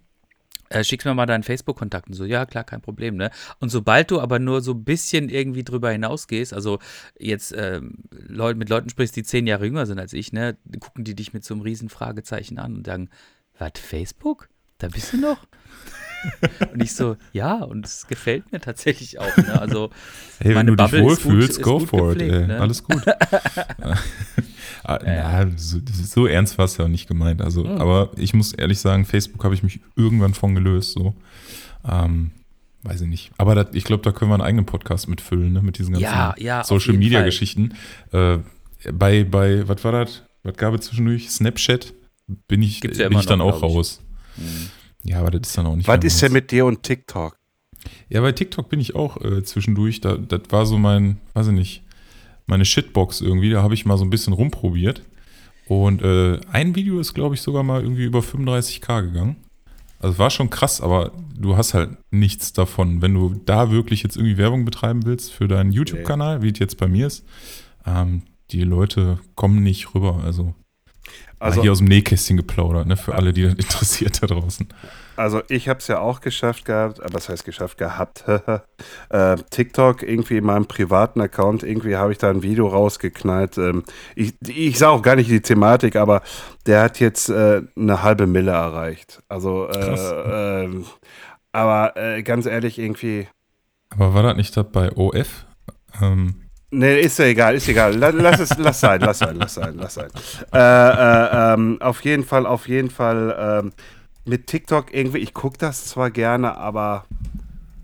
[0.70, 3.30] Äh, schickst mir mal deinen Facebook-Kontakt und so, ja, klar, kein Problem, ne?
[3.60, 6.80] Und sobald du aber nur so ein bisschen irgendwie drüber hinausgehst, also
[7.20, 7.80] jetzt äh,
[8.10, 11.32] Leut, mit Leuten sprichst, die zehn Jahre jünger sind als ich, ne, gucken die dich
[11.34, 13.10] mit so einem riesen Fragezeichen an und sagen,
[13.60, 14.50] was, Facebook?
[14.84, 15.38] Da bist du noch?
[16.74, 19.38] und ich so, ja, und es gefällt mir tatsächlich auch.
[19.38, 19.62] Ne?
[19.62, 19.92] Also,
[20.40, 22.20] hey, wenn du Bubble dich wohlfühlst, go gut for it.
[22.20, 22.48] gepflegt, Ey.
[22.48, 22.60] ne?
[22.60, 23.02] Alles gut.
[24.86, 27.42] Ah, na, so, so ernst war es ja auch nicht gemeint.
[27.42, 27.80] Also, Hm.
[27.80, 30.92] aber ich muss ehrlich sagen, Facebook habe ich mich irgendwann von gelöst.
[30.92, 31.16] So.
[31.90, 32.32] Ähm,
[32.82, 33.32] weiß ich nicht.
[33.38, 35.62] Aber das, ich glaube, da können wir einen eigenen Podcast mitfüllen, ne?
[35.62, 37.28] mit diesen ganzen Ja, ja, Social Media Fall.
[37.28, 37.76] Geschichten.
[38.12, 38.40] Äh,
[38.92, 40.24] bei, bei, was war das?
[40.44, 41.30] Was gab es zwischendurch?
[41.30, 41.94] Snapchat?
[42.50, 44.00] Bin ich, ja bin ich dann noch, auch glaub ich.
[44.38, 44.70] Raus.
[45.04, 47.38] Ja, aber das ist dann auch nicht Was ist denn mit dir und TikTok?
[48.10, 50.02] Ja, bei TikTok bin ich auch äh, zwischendurch.
[50.02, 51.84] Da, das war so mein, weiß ich nicht,
[52.46, 53.50] meine Shitbox irgendwie.
[53.50, 55.04] Da habe ich mal so ein bisschen rumprobiert.
[55.68, 59.38] Und äh, ein Video ist, glaube ich, sogar mal irgendwie über 35k gegangen.
[60.00, 63.02] Also war schon krass, aber du hast halt nichts davon.
[63.02, 66.78] Wenn du da wirklich jetzt irgendwie Werbung betreiben willst für deinen YouTube-Kanal, wie es jetzt
[66.78, 67.26] bei mir ist,
[67.86, 70.22] ähm, die Leute kommen nicht rüber.
[70.24, 70.56] Also,
[71.44, 74.68] Also- mal hier aus dem Nähkästchen geplaudert, ne, für alle, die das interessiert da draußen.
[75.16, 78.24] Also ich habe es ja auch geschafft gehabt, äh, was heißt geschafft gehabt?
[79.10, 83.58] äh, TikTok irgendwie in meinem privaten Account, irgendwie habe ich da ein Video rausgeknallt.
[83.58, 83.84] Ähm,
[84.16, 86.22] ich ich sage auch gar nicht die Thematik, aber
[86.66, 89.22] der hat jetzt äh, eine halbe Mille erreicht.
[89.28, 90.86] Also, äh, ähm,
[91.52, 93.28] aber äh, ganz ehrlich, irgendwie,
[93.92, 95.46] Aber war das nicht das bei OF?
[96.02, 96.43] Ähm,
[96.76, 97.96] Nee, ist ja egal, ist egal.
[97.96, 100.10] La- Lass es, lass sein, lass sein, lass sein, lass sein.
[100.52, 103.74] Äh, äh, ähm, auf jeden Fall, auf jeden Fall ähm,
[104.26, 107.06] mit TikTok irgendwie, ich gucke das zwar gerne, aber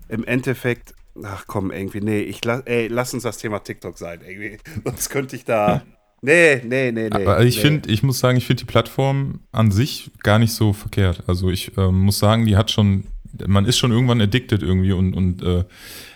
[0.08, 4.20] im Endeffekt, ach komm, irgendwie, nee, ich lass, ey, lass uns das Thema TikTok sein,
[4.26, 4.58] irgendwie.
[4.84, 5.82] Sonst könnte ich da.
[6.22, 7.24] Nee, nee, nee, nee.
[7.24, 7.62] Aber ich nee.
[7.62, 11.22] finde, ich muss sagen, ich finde die Plattform an sich gar nicht so verkehrt.
[11.28, 13.04] Also ich ähm, muss sagen, die hat schon,
[13.46, 15.64] man ist schon irgendwann addicted irgendwie und, und äh,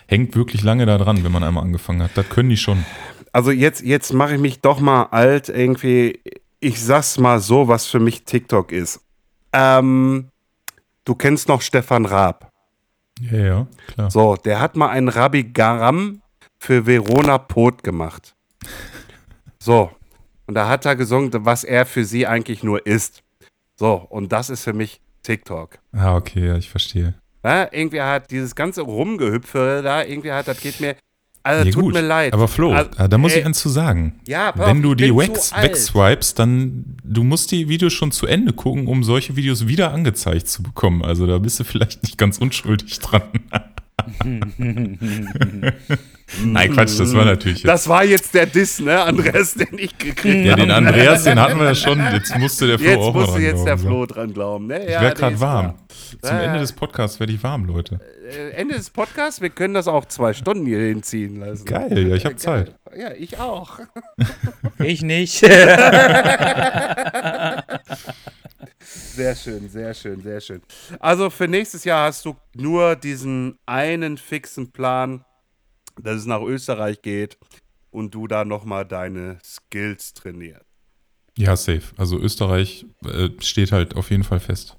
[0.07, 2.11] hängt wirklich lange da dran, wenn man einmal angefangen hat.
[2.15, 2.85] Das können die schon.
[3.31, 6.19] Also jetzt, jetzt mache ich mich doch mal alt irgendwie.
[6.59, 9.01] Ich sag's mal so, was für mich TikTok ist.
[9.53, 10.29] Ähm,
[11.03, 12.51] du kennst noch Stefan Raab.
[13.21, 14.11] Ja, ja, klar.
[14.11, 16.21] So, der hat mal einen Rabbi Garam
[16.57, 18.35] für Verona Pot gemacht.
[19.59, 19.91] So,
[20.47, 23.23] und da hat er gesungen, was er für sie eigentlich nur ist.
[23.75, 25.79] So, und das ist für mich TikTok.
[25.91, 27.15] Ah, okay, ja, ich verstehe.
[27.45, 30.95] Ja, irgendwie hat dieses ganze Rumgehüpfe da, irgendwie hat, das geht mir,
[31.43, 31.93] also Ja, tut gut.
[31.93, 32.33] mir leid.
[32.33, 34.19] Aber Flo, Also, ah, da muss ey, ich eins zu sagen.
[34.27, 35.63] Ja, pass Wenn du die zu alt.
[35.69, 40.47] wegswipest, dann du musst die Videos schon zu Ende gucken, um solche Videos wieder angezeigt
[40.47, 41.03] zu bekommen.
[41.05, 43.21] Also da bist du vielleicht nicht ganz unschuldig dran.
[46.43, 47.67] Nein, Quatsch, das war natürlich jetzt.
[47.67, 50.61] Das war jetzt der Diss, ne, Andreas, den ich gekriegt ja, habe.
[50.63, 51.99] den Andreas, den hatten wir ja schon.
[52.13, 53.81] Jetzt musste der Flo Jetzt auch musste dran jetzt der glauben.
[53.89, 54.67] Flo dran glauben.
[54.67, 54.83] Ne?
[54.85, 55.65] Ich Ja, werde nee, gerade warm.
[55.65, 55.75] klar.
[56.21, 56.61] Zum Ja, Ende ja.
[56.61, 57.99] des Podcasts werde ich warm, Leute.
[58.27, 61.65] Äh, Ende des Podcasts, wir können das auch zwei Stunden hier hinziehen lassen.
[61.65, 62.35] Geil, ja, ich habe.
[62.37, 62.73] Zeit.
[62.97, 63.79] Ja, ich auch.
[64.79, 65.43] Ich nicht.
[68.85, 70.61] Sehr schön, sehr schön, sehr schön.
[70.99, 75.25] Also für nächstes Jahr hast du nur diesen einen fixen Plan,
[76.01, 77.37] dass es nach Österreich geht
[77.89, 80.65] und du da nochmal deine Skills trainierst.
[81.37, 81.81] Ja, safe.
[81.97, 84.77] Also Österreich äh, steht halt auf jeden Fall fest.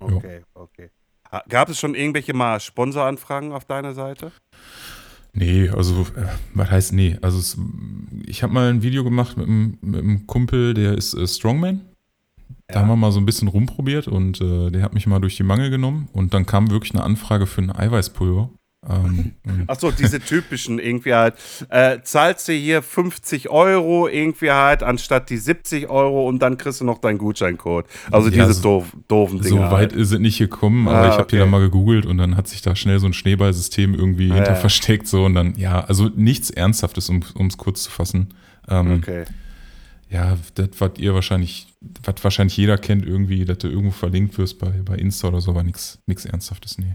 [0.00, 0.16] Jo.
[0.16, 0.90] Okay, okay.
[1.30, 4.32] Ha- Gab es schon irgendwelche mal Sponsoranfragen auf deiner Seite?
[5.32, 7.18] Nee, also, äh, was heißt nee?
[7.22, 7.58] Also, es,
[8.26, 11.80] ich habe mal ein Video gemacht mit einem, mit einem Kumpel, der ist äh, Strongman.
[12.68, 15.36] Da haben wir mal so ein bisschen rumprobiert und äh, der hat mich mal durch
[15.36, 18.48] die Mangel genommen und dann kam wirklich eine Anfrage für ein Eiweißpulver.
[18.88, 19.32] Ähm,
[19.66, 21.34] Achso, diese typischen irgendwie halt.
[21.68, 26.80] Äh, zahlst du hier 50 Euro irgendwie halt anstatt die 70 Euro und dann kriegst
[26.80, 27.86] du noch deinen Gutscheincode.
[28.10, 29.70] Also Ja, diese so- doof, doofen so Dinger.
[29.70, 29.92] weit halt.
[29.92, 32.48] ist es nicht gekommen, aber Ah, ich habe die dann mal gegoogelt und dann hat
[32.48, 34.56] sich da schnell so ein Schneeballsystem irgendwie Ah, hinter ja.
[34.56, 38.34] versteckt so und dann, ja, also nichts Ernsthaftes, um es kurz zu fassen.
[38.68, 39.24] Ähm, Okay.
[40.14, 41.66] Ja, das, was ihr wahrscheinlich,
[42.04, 45.50] was wahrscheinlich jeder kennt irgendwie, dass du irgendwo verlinkt wirst bei, bei Insta oder so,
[45.50, 46.94] aber nichts Ernsthaftes, nee.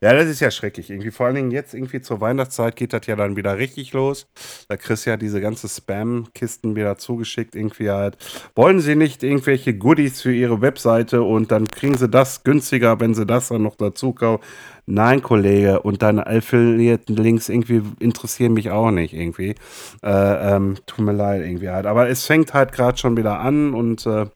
[0.00, 0.90] Ja, das ist ja schrecklich.
[0.90, 4.26] Irgendwie vor allen Dingen jetzt irgendwie zur Weihnachtszeit geht das ja dann wieder richtig los.
[4.68, 7.54] Da kriegst du ja diese ganze Spam-Kisten wieder zugeschickt.
[7.54, 8.16] Irgendwie halt.
[8.54, 13.14] Wollen sie nicht irgendwelche Goodies für ihre Webseite und dann kriegen sie das günstiger, wenn
[13.14, 14.42] sie das dann noch dazu kaufen?
[14.90, 19.54] Nein, Kollege, und deine Affiliate-Links irgendwie interessieren mich auch nicht irgendwie.
[20.02, 21.84] Äh, ähm, tut mir leid irgendwie halt.
[21.84, 24.26] Aber es fängt halt gerade schon wieder an und äh,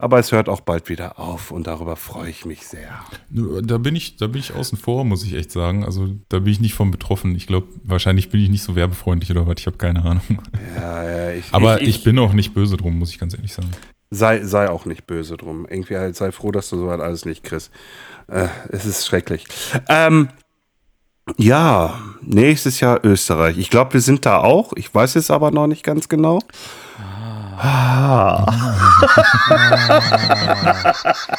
[0.00, 3.04] aber es hört auch bald wieder auf und darüber freue ich mich sehr.
[3.30, 5.84] Da bin ich, da bin ich außen vor, muss ich echt sagen.
[5.84, 7.34] Also da bin ich nicht von betroffen.
[7.34, 9.56] Ich glaube, wahrscheinlich bin ich nicht so werbefreundlich oder was.
[9.58, 10.40] Ich habe keine Ahnung.
[10.76, 13.52] Ja, ja, ich, Aber ich, ich, bin auch nicht böse drum, muss ich ganz ehrlich
[13.52, 13.70] sagen.
[14.10, 15.66] Sei, sei auch nicht böse drum.
[15.68, 17.72] Irgendwie halt, sei froh, dass du so halt alles nicht kriegst.
[18.28, 19.46] Äh, es ist schrecklich.
[19.88, 20.28] Ähm,
[21.36, 23.58] ja, nächstes Jahr Österreich.
[23.58, 24.72] Ich glaube, wir sind da auch.
[24.76, 26.38] Ich weiß es aber noch nicht ganz genau.
[27.60, 28.46] Ah.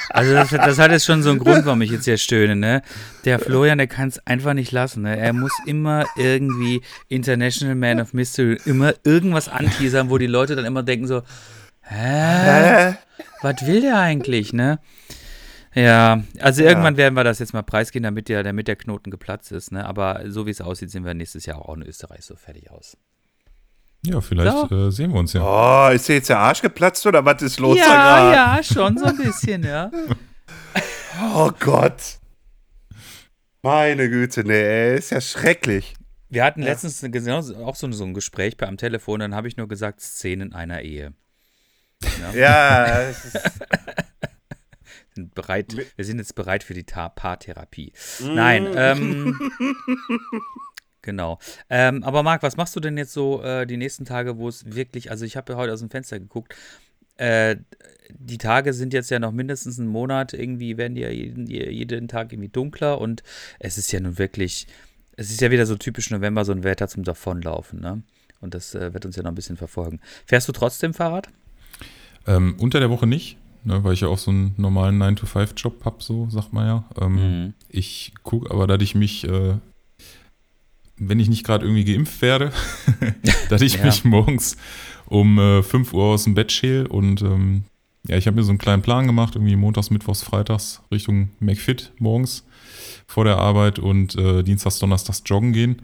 [0.10, 2.82] Also das, das hat jetzt schon so einen Grund, warum ich jetzt hier stöhne, ne?
[3.26, 5.18] Der Florian, der kann es einfach nicht lassen, ne?
[5.18, 10.66] Er muss immer irgendwie International Man of Mystery, immer irgendwas anteasern, wo die Leute dann
[10.66, 11.22] immer denken so,
[11.84, 12.96] hä?
[13.42, 14.80] Was will der eigentlich, ne?
[15.74, 16.70] Ja, also Ja.
[16.70, 19.86] irgendwann werden wir das jetzt mal preisgehen, damit der, damit der Knoten geplatzt ist, ne?
[19.86, 22.98] Aber so wie es aussieht, sind wir nächstes Jahr auch in Österreich so fertig aus.
[24.06, 25.42] Ja, vielleicht äh, sehen wir uns ja.
[25.44, 27.88] Oh, ist dir jetzt der Arsch geplatzt oder was ist los da Ja,
[28.32, 28.36] gerade?
[28.58, 29.92] ja, schon so ein bisschen, ja.
[31.36, 32.18] Oh Gott.
[33.62, 35.96] Meine Güte, nee, ey, ist ja schrecklich.
[36.30, 39.58] Wir hatten letztens genau so- auch so, so ein Gespräch am Telefon, dann habe ich
[39.58, 41.14] nur gesagt, Szenen einer Ehe.
[42.34, 43.38] Ja, ist,
[45.14, 47.92] Sind bereit, wir sind jetzt bereit für die Ta Paartherapie.
[48.22, 49.38] Nein, ähm,
[51.02, 51.40] genau.
[51.70, 54.74] Ähm, aber Marc, was machst du denn jetzt so äh, die nächsten Tage, wo es
[54.76, 56.56] wirklich, also ich habe ja heute aus dem Fenster geguckt,
[57.18, 57.58] äh,
[58.12, 62.08] die Tage sind jetzt ja noch mindestens einen Monat, irgendwie werden die ja jeden, jeden
[62.08, 63.24] Tag irgendwie dunkler und
[63.60, 64.68] es ist ja nun wirklich,
[65.16, 68.02] es ist ja wieder so typisch November, so ein Wetter zum Davonlaufen, ne?
[68.42, 70.00] Und das äh, wird uns ja noch ein bisschen verfolgen.
[70.26, 71.28] Fährst du trotzdem Fahrrad?
[72.26, 75.98] Ähm, unter der Woche nicht, ne, weil ich ja auch so einen normalen 9-to-5-Job habe,
[76.02, 76.90] so sagt man ja.
[77.02, 77.54] Ähm, Mhm.
[77.68, 79.56] Ich gucke aber, dass ich mich, äh,
[81.00, 82.52] wenn ich nicht gerade irgendwie geimpft werde,
[83.50, 83.86] dass ich Ja.
[83.86, 84.58] mich morgens
[85.06, 87.64] um äh, 5 Uhr aus dem Bett schäle und ähm,
[88.08, 91.92] ja, ich habe mir so einen kleinen Plan gemacht, irgendwie montags, mittwochs, freitags Richtung McFit
[92.00, 92.46] morgens
[93.08, 95.82] vor der Arbeit und äh, dienstags, donnerstags joggen gehen.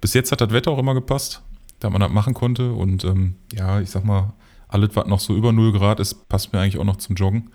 [0.00, 1.42] Bis jetzt hat das Wetter auch immer gepasst,
[1.80, 4.34] da man das machen konnte und ähm, ja, ich sag mal,
[4.68, 7.50] alles, was noch so über 0 Grad ist, passt mir eigentlich auch noch zum Joggen.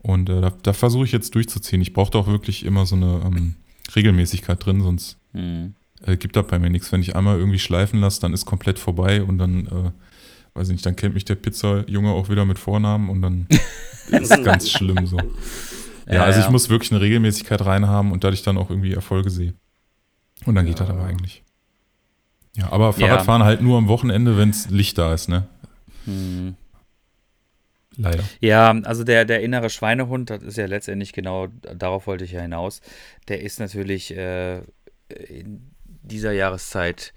[0.00, 1.80] Und äh, da, da versuche ich jetzt durchzuziehen.
[1.82, 3.56] Ich brauche da auch wirklich immer so eine ähm,
[3.94, 5.74] Regelmäßigkeit drin, sonst Mhm.
[6.06, 6.92] Äh, gibt das bei mir nichts.
[6.92, 9.90] Wenn ich einmal irgendwie schleifen lasse, dann ist komplett vorbei und dann, äh,
[10.54, 13.46] weiß ich nicht, dann kennt mich der Pizzajunge auch wieder mit Vornamen und dann
[14.10, 15.16] ist es ganz schlimm so.
[16.06, 16.50] Ja, Ja, also ich ja.
[16.50, 19.54] muss wirklich eine Regelmäßigkeit reinhaben und dadurch dann auch irgendwie Erfolge sehe.
[20.44, 21.44] Und dann geht das aber eigentlich.
[22.56, 22.92] Ja, aber Ja.
[22.92, 25.46] Fahrradfahren halt nur am Wochenende, wenn es Licht da ist, ne?
[26.04, 26.56] Mhm.
[27.96, 28.24] Leider.
[28.40, 32.40] Ja, also der, der innere Schweinehund, das ist ja letztendlich genau, darauf wollte ich ja
[32.40, 32.80] hinaus,
[33.28, 34.62] der ist natürlich äh,
[35.28, 35.71] in
[36.02, 37.12] dieser Jahreszeit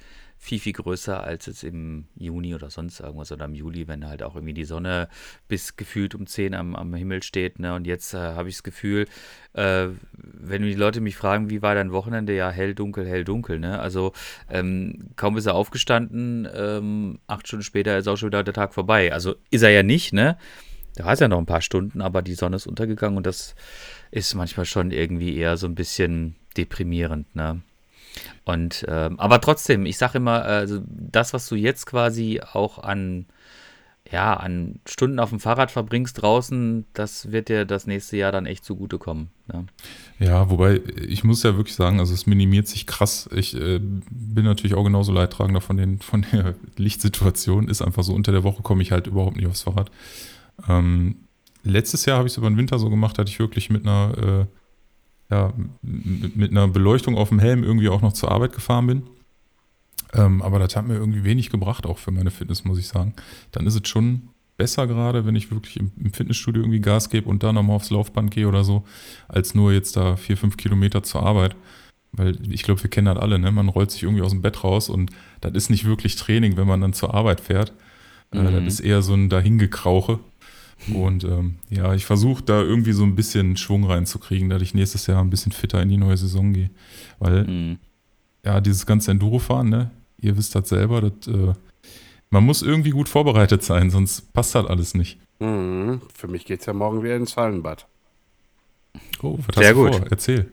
[0.45, 4.21] viel, viel größer als jetzt im Juni oder sonst irgendwas oder im Juli, wenn halt
[4.21, 5.09] auch irgendwie die Sonne
[5.47, 7.57] bis gefühlt um 10 am, am Himmel steht.
[7.57, 7.73] Ne?
[7.73, 9.07] Und jetzt äh, habe ich das Gefühl,
[9.53, 13.59] äh, wenn die Leute mich fragen, wie war dein Wochenende, ja, hell, dunkel, hell, dunkel.
[13.59, 13.79] Ne?
[13.79, 14.13] Also
[14.47, 18.75] ähm, kaum ist er aufgestanden, ähm, acht Stunden später ist auch schon wieder der Tag
[18.75, 19.13] vorbei.
[19.13, 20.37] Also ist er ja nicht, ne?
[20.95, 23.55] Da ist ja noch ein paar Stunden, aber die Sonne ist untergegangen und das
[24.11, 27.61] ist manchmal schon irgendwie eher so ein bisschen deprimierend, ne?
[28.43, 33.25] Und ähm, aber trotzdem, ich sage immer, also das, was du jetzt quasi auch an
[34.11, 38.45] ja, an Stunden auf dem Fahrrad verbringst draußen, das wird dir das nächste Jahr dann
[38.45, 39.29] echt zugutekommen.
[39.51, 39.65] Ne?
[40.19, 43.27] Ja, wobei ich muss ja wirklich sagen, also es minimiert sich krass.
[43.33, 47.67] Ich äh, bin natürlich auch genauso Leidtragender von, den, von der Lichtsituation.
[47.67, 49.89] Ist einfach so, unter der Woche komme ich halt überhaupt nicht aufs Fahrrad.
[50.69, 51.15] Ähm,
[51.63, 54.17] letztes Jahr habe ich es über den Winter so gemacht, dass ich wirklich mit einer,
[54.17, 54.45] äh,
[55.29, 59.03] ja, mit einer Beleuchtung auf dem Helm irgendwie auch noch zur Arbeit gefahren bin.
[60.13, 63.13] Ähm, aber das hat mir irgendwie wenig gebracht, auch für meine Fitness, muss ich sagen.
[63.51, 67.27] Dann ist es schon besser gerade, wenn ich wirklich im, im Fitnessstudio irgendwie Gas gebe
[67.27, 68.83] und dann nochmal aufs Laufband gehe oder so,
[69.27, 71.55] als nur jetzt da vier, fünf Kilometer zur Arbeit.
[72.13, 73.51] Weil ich glaube, wir kennen das alle, ne?
[73.51, 75.11] Man rollt sich irgendwie aus dem Bett raus und
[75.41, 77.73] das ist nicht wirklich Training, wenn man dann zur Arbeit fährt.
[78.31, 78.65] Äh, Mhm.
[78.65, 80.19] das ist eher so ein Dahingekrauche.
[80.93, 85.07] Und ähm, ja, ich versuche da irgendwie so ein bisschen Schwung reinzukriegen, dass ich nächstes
[85.07, 86.69] Jahr ein bisschen fitter in die neue Saison gehe.
[87.19, 87.77] Weil Mhm.
[88.43, 89.91] ja, dieses ganze Enduro-Fahren, ne?
[90.19, 91.53] Ihr wisst das selber, das, äh,
[92.29, 95.17] man muss irgendwie gut vorbereitet sein, sonst passt das alles nicht.
[95.39, 96.01] Mhm.
[96.13, 97.87] Für mich geht's ja morgen wieder ins Hallenbad.
[99.21, 99.95] Oh, was Sehr hast du gut.
[99.95, 100.07] vor?
[100.11, 100.51] Erzähl.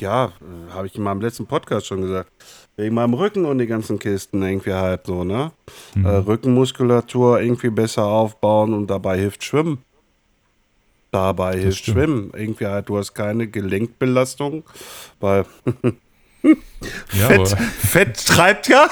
[0.00, 2.30] ja, äh, habe ich in meinem letzten Podcast schon gesagt.
[2.76, 5.52] Wegen meinem Rücken und die ganzen Kisten irgendwie halt so, ne?
[5.94, 6.06] Mhm.
[6.06, 9.78] Äh, Rückenmuskulatur irgendwie besser aufbauen und dabei hilft Schwimmen.
[11.10, 11.96] Dabei hilft stimmt.
[11.96, 12.30] Schwimmen.
[12.34, 14.64] Irgendwie halt, du hast keine Gelenkbelastung,
[15.20, 15.44] weil
[17.12, 18.88] Ja, Fett, Fett treibt ja,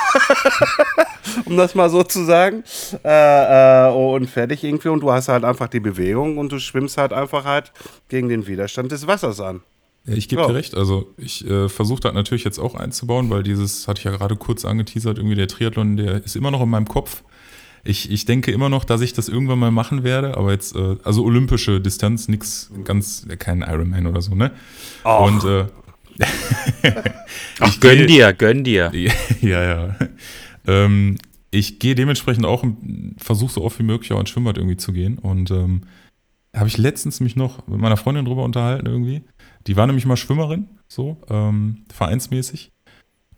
[1.45, 2.63] um das mal so zu sagen.
[3.05, 4.89] Äh, äh, und fertig irgendwie.
[4.89, 7.73] Und du hast halt einfach die Bewegung und du schwimmst halt einfach halt
[8.09, 9.63] gegen den Widerstand des Wassers an.
[10.07, 10.49] Ich gebe Ja.
[10.49, 10.75] dir recht.
[10.75, 14.37] Also ich äh, versuche das natürlich jetzt auch einzubauen, weil dieses, hatte ich ja gerade
[14.37, 17.23] kurz angeteasert, irgendwie der Triathlon, der ist immer noch in meinem Kopf.
[17.85, 20.97] Ich, ich denke immer noch, dass ich das irgendwann mal machen werde, aber jetzt, äh,
[21.05, 24.53] also olympische Distanz, nix ganz, kein Ironman oder so, ne?
[25.05, 25.21] Ach.
[25.21, 25.67] Und äh,
[27.61, 28.91] Ach, gönn dir, gönn dir.
[29.41, 29.97] ja, ja.
[30.67, 31.17] Ähm,
[31.51, 32.65] ich gehe dementsprechend auch,
[33.19, 35.19] versuche so oft wie möglich auch ins Schwimmbad irgendwie zu gehen.
[35.19, 35.83] Und ähm,
[36.55, 39.23] habe ich letztens mich noch mit meiner Freundin drüber unterhalten irgendwie.
[39.67, 42.73] Die war nämlich mal Schwimmerin, so, ähm, vereinsmäßig.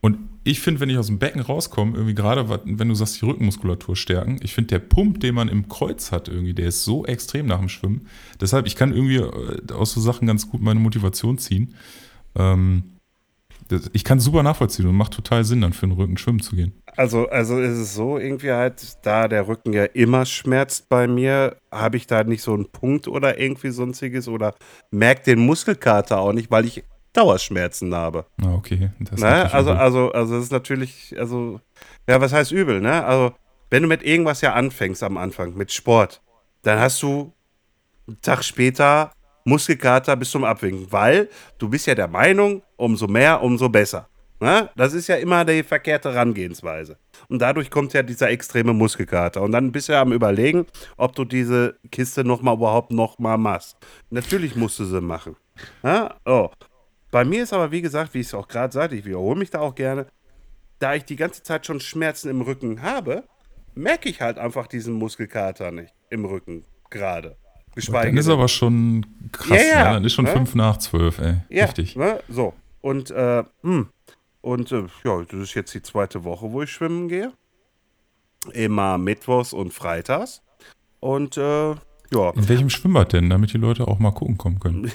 [0.00, 3.24] Und ich finde, wenn ich aus dem Becken rauskomme, irgendwie gerade, wenn du sagst, die
[3.24, 7.06] Rückenmuskulatur stärken, ich finde, der Pump, den man im Kreuz hat, irgendwie, der ist so
[7.06, 8.08] extrem nach dem Schwimmen.
[8.40, 11.74] Deshalb, ich kann irgendwie äh, aus so Sachen ganz gut meine Motivation ziehen.
[12.34, 12.94] Ähm,
[13.72, 16.40] das, ich kann es super nachvollziehen und macht total Sinn, dann für den Rücken schwimmen
[16.40, 16.72] zu gehen.
[16.96, 21.56] Also, also ist es so, irgendwie halt, da der Rücken ja immer schmerzt bei mir,
[21.70, 24.54] habe ich da nicht so einen Punkt oder irgendwie sonstiges oder
[24.90, 28.26] merke den Muskelkater auch nicht, weil ich Dauerschmerzen habe.
[28.42, 28.90] Ah, okay.
[29.00, 29.52] Das ist Ne?
[29.52, 29.80] Also, übel.
[29.80, 31.60] also, also das ist natürlich, also,
[32.08, 33.04] ja, was heißt übel, ne?
[33.04, 33.34] Also,
[33.70, 36.22] wenn du mit irgendwas ja anfängst am Anfang, mit Sport,
[36.62, 37.32] dann hast du
[38.06, 39.12] einen Tag später
[39.44, 41.28] Muskelkater bis zum Abwinken, weil
[41.58, 44.08] du bist ja der Meinung, umso mehr, umso besser.
[44.42, 44.68] Ne?
[44.74, 46.98] Das ist ja immer die verkehrte Herangehensweise.
[47.28, 49.40] Und dadurch kommt ja dieser extreme Muskelkater.
[49.40, 50.66] Und dann bist du ja am überlegen,
[50.96, 53.76] ob du diese Kiste nochmal überhaupt nochmal machst.
[54.10, 55.36] Natürlich musst du sie machen.
[55.84, 56.16] Ja?
[56.24, 56.50] Oh.
[57.12, 59.50] Bei mir ist aber, wie gesagt, wie ich es auch gerade sagte, ich wiederhole mich
[59.50, 60.06] da auch gerne,
[60.80, 63.22] da ich die ganze Zeit schon Schmerzen im Rücken habe,
[63.76, 67.36] merke ich halt einfach diesen Muskelkater nicht im Rücken gerade.
[67.74, 69.48] Geschweige Dann ist aber schon krass.
[69.48, 70.32] Ja, ja, Ja, Dann ist schon ne?
[70.32, 71.36] fünf nach zwölf, ey.
[71.48, 71.96] ja, Richtig.
[71.96, 72.20] Ne?
[72.28, 72.52] So.
[72.80, 73.88] Und, äh, hm.
[74.40, 77.32] Und äh, ja, das ist jetzt die zweite Woche, wo ich schwimmen gehe.
[78.52, 80.42] Immer mittwochs und freitags.
[81.00, 81.74] Und äh,
[82.12, 82.30] ja.
[82.30, 84.84] In welchem Schwimmbad denn, damit die Leute auch mal gucken kommen können?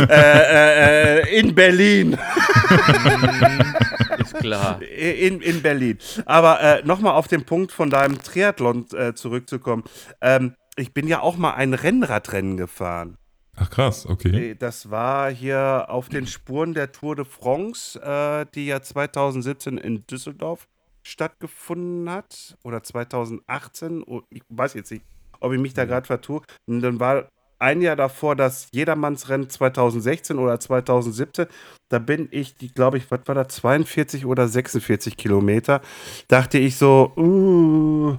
[0.00, 2.16] äh, äh, äh, in Berlin.
[4.18, 4.80] Ist klar.
[4.82, 5.98] In, in Berlin.
[6.26, 9.84] Aber äh, nochmal auf den Punkt von deinem Triathlon äh, zurückzukommen.
[10.20, 13.16] Ähm, ich bin ja auch mal ein Rennradrennen gefahren.
[13.56, 14.50] Ach krass, okay.
[14.50, 19.78] Äh, Das war hier auf den Spuren der Tour de France, äh, die ja 2017
[19.78, 20.66] in Düsseldorf
[21.02, 22.56] stattgefunden hat.
[22.64, 24.02] Oder 2018.
[24.06, 25.04] Oh, Ich weiß jetzt nicht,
[25.40, 26.42] ob ich mich da gerade vertue.
[26.66, 27.28] Und dann war
[27.60, 31.46] ein Jahr davor das Jedermannsrennen 2016 oder 2017.
[31.88, 35.82] Da bin ich, die glaube ich, was war da, 42 oder 46 Kilometer.
[36.28, 38.16] Dachte ich so, uh,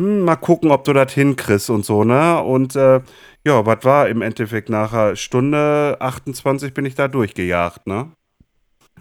[0.00, 2.42] hm, mal gucken, ob du das hinkriegst und so, ne?
[2.42, 3.00] Und äh,
[3.46, 5.16] ja, was war im Endeffekt nachher?
[5.16, 8.12] Stunde 28 bin ich da durchgejagt, ne?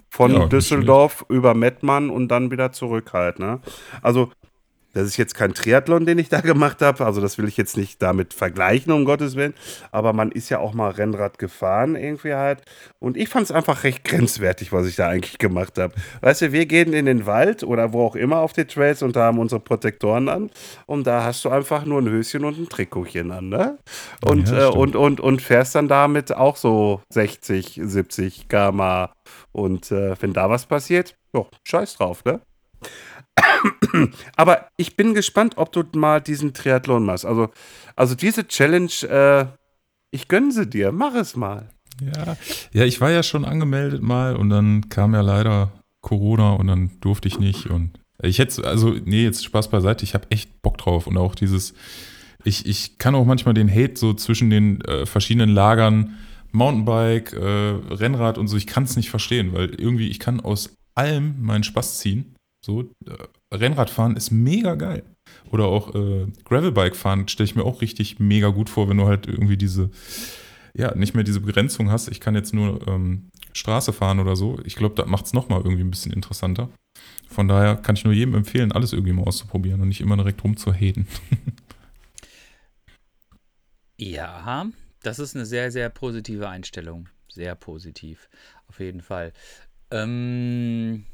[0.10, 3.62] Von Ja, Düsseldorf über Mettmann und dann wieder zurück halt, ne?
[4.02, 4.32] Also,
[4.98, 7.06] das ist jetzt kein Triathlon, den ich da gemacht habe.
[7.06, 9.54] Also, das will ich jetzt nicht damit vergleichen, um Gottes Willen.
[9.92, 12.62] Aber man ist ja auch mal Rennrad gefahren, irgendwie halt.
[13.00, 15.94] Und ich fand es einfach recht grenzwertig, was ich da eigentlich gemacht habe.
[16.22, 19.16] Weißt du, wir gehen in den Wald oder wo auch immer auf die Trails und
[19.16, 20.50] da haben unsere Protektoren an.
[20.86, 23.78] Und da hast du einfach nur ein Höschen und ein Trikotchen an, ne?
[24.26, 29.08] Und, Ja, äh, und, und, und fährst dann damit auch so 60, 70 km
[29.52, 32.42] Und äh, wenn da was passiert, jo, scheiß drauf, ne?
[34.36, 37.26] Aber ich bin gespannt, ob du mal diesen Triathlon machst.
[37.26, 37.50] Also,
[37.96, 39.46] also diese Challenge, äh,
[40.12, 40.92] ich gönne sie dir.
[40.92, 41.70] Mach es mal.
[42.02, 42.38] Ja.
[42.74, 46.92] ja, ich war ja schon angemeldet mal und dann kam ja leider Corona und dann
[47.02, 47.68] durfte ich nicht.
[47.68, 51.08] Und ich hätte, also, nee, jetzt Spaß beiseite, ich habe echt Bock drauf.
[51.08, 51.74] Und auch dieses,
[52.44, 56.18] ich, ich kann auch manchmal den Hate so zwischen den äh, verschiedenen Lagern,
[56.52, 60.76] Mountainbike, äh, Rennrad und so, ich kann es nicht verstehen, weil irgendwie, ich kann aus
[60.96, 62.36] allem meinen Spaß ziehen.
[62.66, 63.14] So, äh,
[63.54, 65.04] Rennradfahren ist mega geil.
[65.52, 69.08] Oder auch äh, Gravelbike fahren stelle ich mir auch richtig mega gut vor, wenn du
[69.08, 69.90] halt irgendwie diese,
[70.74, 72.10] ja, nicht mehr diese Begrenzung hast.
[72.10, 74.60] Ich kann jetzt nur ähm, Straße fahren oder so.
[74.66, 76.70] Ich glaube, das macht es nochmal irgendwie ein bisschen interessanter.
[77.28, 80.44] Von daher kann ich nur jedem empfehlen, alles irgendwie mal auszuprobieren und nicht immer direkt
[80.44, 81.08] rumzuhaten.
[84.00, 84.68] Ja,
[85.02, 87.10] das ist eine sehr, sehr positive Einstellung.
[87.30, 88.30] Sehr positiv.
[88.68, 89.34] Auf jeden Fall.
[89.90, 91.06] Ähm,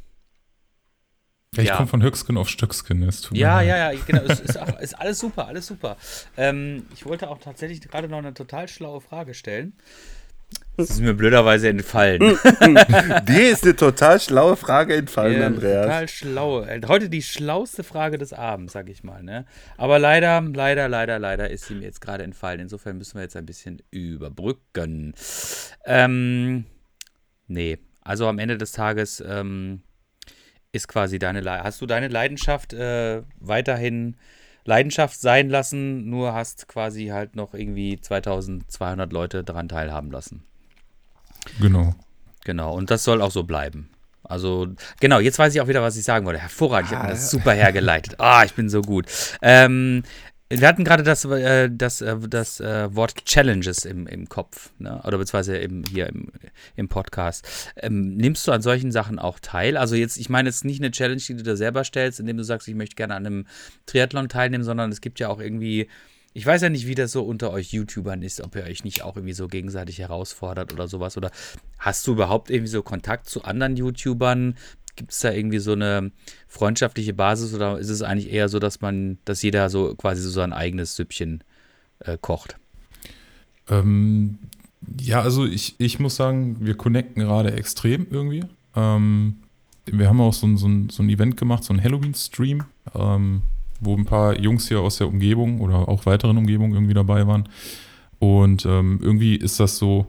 [1.55, 1.75] Ja, ich Ja.
[1.77, 3.03] komme von Höcksken auf Stöcksken.
[3.03, 3.67] Es tut mir Ja, leid.
[3.67, 4.21] ja, ja, genau.
[4.23, 5.97] Es ist, auch, ist alles super, alles super.
[6.37, 9.73] Ähm, ich wollte auch tatsächlich gerade noch eine total schlaue Frage stellen.
[10.77, 12.19] Das ist mir blöderweise entfallen.
[12.19, 15.85] Dir ist eine total schlaue Frage entfallen, Ja, Andreas.
[15.85, 16.61] Total schlau.
[16.63, 19.21] Äh, Heute die schlauste Frage des Abends, sag ich mal.
[19.23, 19.45] Ne?
[19.77, 22.59] Aber leider, leider, leider, leider ist sie mir jetzt gerade entfallen.
[22.59, 25.13] Insofern müssen wir jetzt ein bisschen überbrücken.
[25.85, 26.65] Ähm,
[27.47, 29.81] nee, also am Ende des Tages ähm,
[30.73, 34.17] ist quasi deine Le hast du deine Leidenschaft äh, weiterhin
[34.65, 40.43] Leidenschaft sein lassen, nur hast quasi halt noch irgendwie 2200 Leute daran teilhaben lassen.
[41.59, 41.95] Genau.
[42.45, 43.89] Genau, und das soll auch so bleiben.
[44.23, 44.67] Also,
[44.99, 46.39] genau, jetzt weiß ich auch wieder, was ich sagen wollte.
[46.39, 48.15] Hervorragend, ich habe das super hergeleitet.
[48.19, 49.05] Ah, ich bin so gut.
[49.41, 50.03] Ähm,
[50.49, 55.01] wir hatten gerade das, äh, das, äh, das äh, Wort Challenges im, im Kopf, ne?
[55.03, 56.31] oder beziehungsweise im, hier im,
[56.75, 57.47] im Podcast.
[57.77, 59.77] Ähm, nimmst du an solchen Sachen auch teil?
[59.77, 62.43] Also jetzt, ich meine jetzt nicht eine Challenge, die du dir selber stellst, indem du
[62.43, 63.47] sagst, ich möchte gerne an einem
[63.85, 65.87] Triathlon teilnehmen, sondern es gibt ja auch irgendwie
[66.33, 69.03] ich weiß ja nicht, wie das so unter euch YouTubern ist, ob ihr euch nicht
[69.03, 71.15] auch irgendwie so gegenseitig herausfordert oder sowas.
[71.15, 71.29] Oder
[71.77, 74.55] hast du überhaupt irgendwie so Kontakt zu anderen YouTubern?
[74.95, 76.11] Gibt es da irgendwie so eine
[76.47, 80.29] freundschaftliche Basis oder ist es eigentlich eher so, dass man, dass jeder so quasi so
[80.29, 81.43] sein eigenes Süppchen
[81.99, 82.57] äh, kocht?
[83.69, 84.37] Ähm,
[84.99, 88.43] ja, also ich, ich muss sagen, wir connecten gerade extrem irgendwie.
[88.75, 89.37] Ähm,
[89.85, 92.63] wir haben auch so ein, so, ein, so ein Event gemacht, so ein Halloween-Stream,
[92.95, 93.41] ähm,
[93.79, 97.49] wo ein paar Jungs hier aus der Umgebung oder auch weiteren Umgebungen irgendwie dabei waren.
[98.19, 100.07] Und ähm, irgendwie ist das so,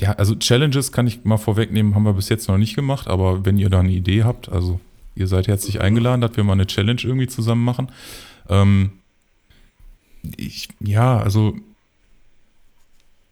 [0.00, 3.44] ja, also Challenges kann ich mal vorwegnehmen, haben wir bis jetzt noch nicht gemacht, aber
[3.46, 4.78] wenn ihr da eine Idee habt, also
[5.14, 7.90] ihr seid herzlich eingeladen, dass wir mal eine Challenge irgendwie zusammen machen.
[8.48, 8.92] Ähm,
[10.36, 11.54] ich, ja, also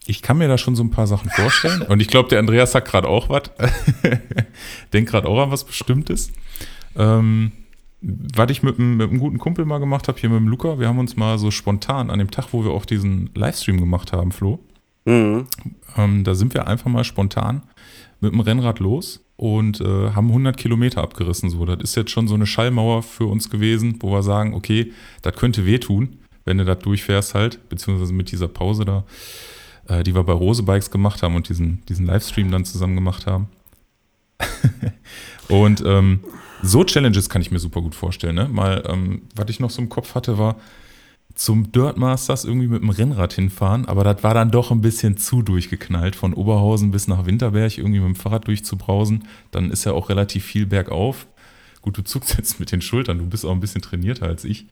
[0.07, 1.83] ich kann mir da schon so ein paar Sachen vorstellen.
[1.89, 3.45] Und ich glaube, der Andreas sagt gerade auch was.
[4.93, 6.31] Denkt gerade auch an was Bestimmtes.
[6.97, 7.53] Ähm,
[8.01, 10.79] was ich mit, einem- mit einem guten Kumpel mal gemacht habe, hier mit dem Luca,
[10.79, 14.13] wir haben uns mal so spontan an dem Tag, wo wir auch diesen Livestream gemacht
[14.13, 14.59] haben, Flo,
[15.05, 15.47] Mhm.
[15.97, 17.63] ähm, da sind wir einfach mal spontan
[18.21, 21.51] mit dem Rennrad los und äh, haben 100 Kilometer abgerissen.
[21.51, 24.93] So, das ist jetzt schon so eine Schallmauer für uns gewesen, wo wir sagen, okay,
[25.23, 29.05] das könnte wehtun, wenn du das durchfährst halt, beziehungsweise mit dieser Pause da,
[29.89, 33.27] äh, die wir bei Rose Bikes gemacht haben und diesen, diesen Livestream dann zusammen gemacht
[33.27, 33.49] haben.
[35.49, 36.21] und ähm,
[36.63, 38.37] so Challenges kann ich mir super gut vorstellen.
[38.37, 38.49] Ne?
[38.49, 40.57] Mal, ähm, was ich noch so im Kopf hatte, war
[41.35, 45.17] zum Dirt Masters irgendwie mit dem Rennrad hinfahren, aber das war dann doch ein bisschen
[45.17, 49.25] zu durchgeknallt, von Oberhausen bis nach Winterberg irgendwie mit dem Fahrrad durchzubrausen.
[49.51, 51.27] Dann ist ja auch relativ viel bergauf.
[51.85, 54.67] Gut, du zuckst jetzt mit den Schultern, du bist auch ein bisschen trainierter als ich.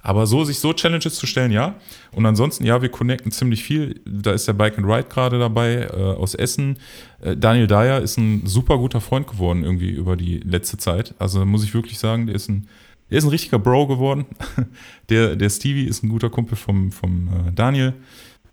[0.00, 1.74] Aber so, sich so Challenges zu stellen, ja.
[2.12, 4.00] Und ansonsten, ja, wir connecten ziemlich viel.
[4.06, 6.78] Da ist der Bike and Ride gerade dabei äh, aus Essen.
[7.20, 11.14] Äh, Daniel Dyer ist ein super guter Freund geworden irgendwie über die letzte Zeit.
[11.18, 12.66] Also muss ich wirklich sagen, der ist ein,
[13.10, 14.26] der ist ein richtiger Bro geworden.
[15.10, 17.92] Der, der Stevie ist ein guter Kumpel vom, vom äh, Daniel.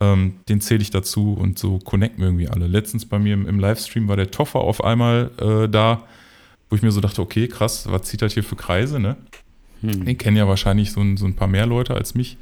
[0.01, 2.67] Ähm, den zähle ich dazu und so connecten wir irgendwie alle.
[2.67, 6.03] Letztens bei mir im, im Livestream war der Toffer auf einmal äh, da,
[6.69, 9.15] wo ich mir so dachte, okay, krass, was zieht das hier für Kreise, ne?
[9.81, 12.37] Den kennen ja wahrscheinlich so ein, so ein paar mehr Leute als mich.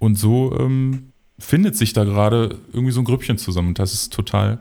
[0.00, 3.68] Und so ähm, findet sich da gerade irgendwie so ein Grüppchen zusammen.
[3.68, 4.58] Und das ist total,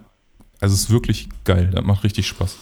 [0.60, 1.72] also es ist wirklich geil.
[1.74, 2.58] Das macht richtig Spaß.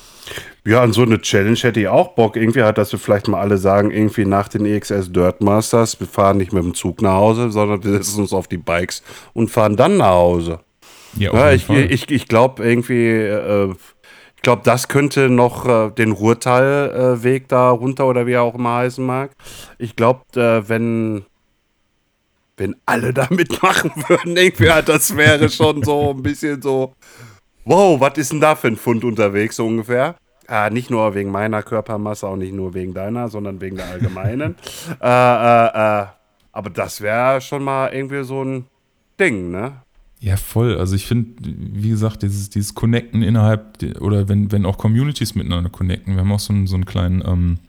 [0.66, 2.36] Ja, an so eine Challenge hätte ich auch Bock.
[2.36, 6.08] Irgendwie hat, dass wir vielleicht mal alle sagen, irgendwie nach den EXS Dirt Masters, wir
[6.08, 9.04] fahren nicht mit dem Zug nach Hause, sondern wir setzen uns auf die Bikes
[9.34, 10.60] und fahren dann nach Hause.
[11.18, 13.74] Ja, Ja, ich ich, ich glaube irgendwie, äh,
[14.36, 18.56] ich glaube, das könnte noch äh, den Ruhrtalweg äh, da runter oder wie er auch
[18.56, 19.32] immer heißen mag.
[19.78, 21.26] Ich glaube, äh, wenn
[22.58, 26.94] wenn alle da mitmachen würden, irgendwie, ja, das wäre schon so ein bisschen so,
[27.66, 30.16] wow, was ist denn da für ein Fund unterwegs so ungefähr?
[30.48, 34.56] Äh, nicht nur wegen meiner Körpermasse, auch nicht nur wegen deiner, sondern wegen der allgemeinen.
[35.02, 36.06] äh, äh, äh,
[36.52, 38.66] aber das wäre schon mal irgendwie so ein
[39.20, 39.82] Ding, ne?
[40.22, 40.78] Ja, voll.
[40.78, 45.36] Also ich finde, wie gesagt, dieses, dieses Connecten innerhalb, de- oder wenn, wenn auch Communities
[45.36, 46.14] miteinander connecten.
[46.14, 47.60] Wir haben auch so einen, so einen kleinen ähm,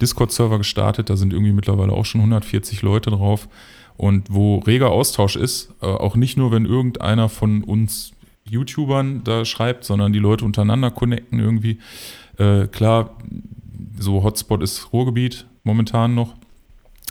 [0.00, 3.48] Discord-Server gestartet, da sind irgendwie mittlerweile auch schon 140 Leute drauf.
[3.96, 8.12] Und wo reger Austausch ist, äh, auch nicht nur, wenn irgendeiner von uns
[8.50, 11.78] YouTubern da schreibt, sondern die Leute untereinander connecten irgendwie.
[12.38, 13.16] Äh, klar,
[13.98, 16.34] so Hotspot ist Ruhrgebiet momentan noch.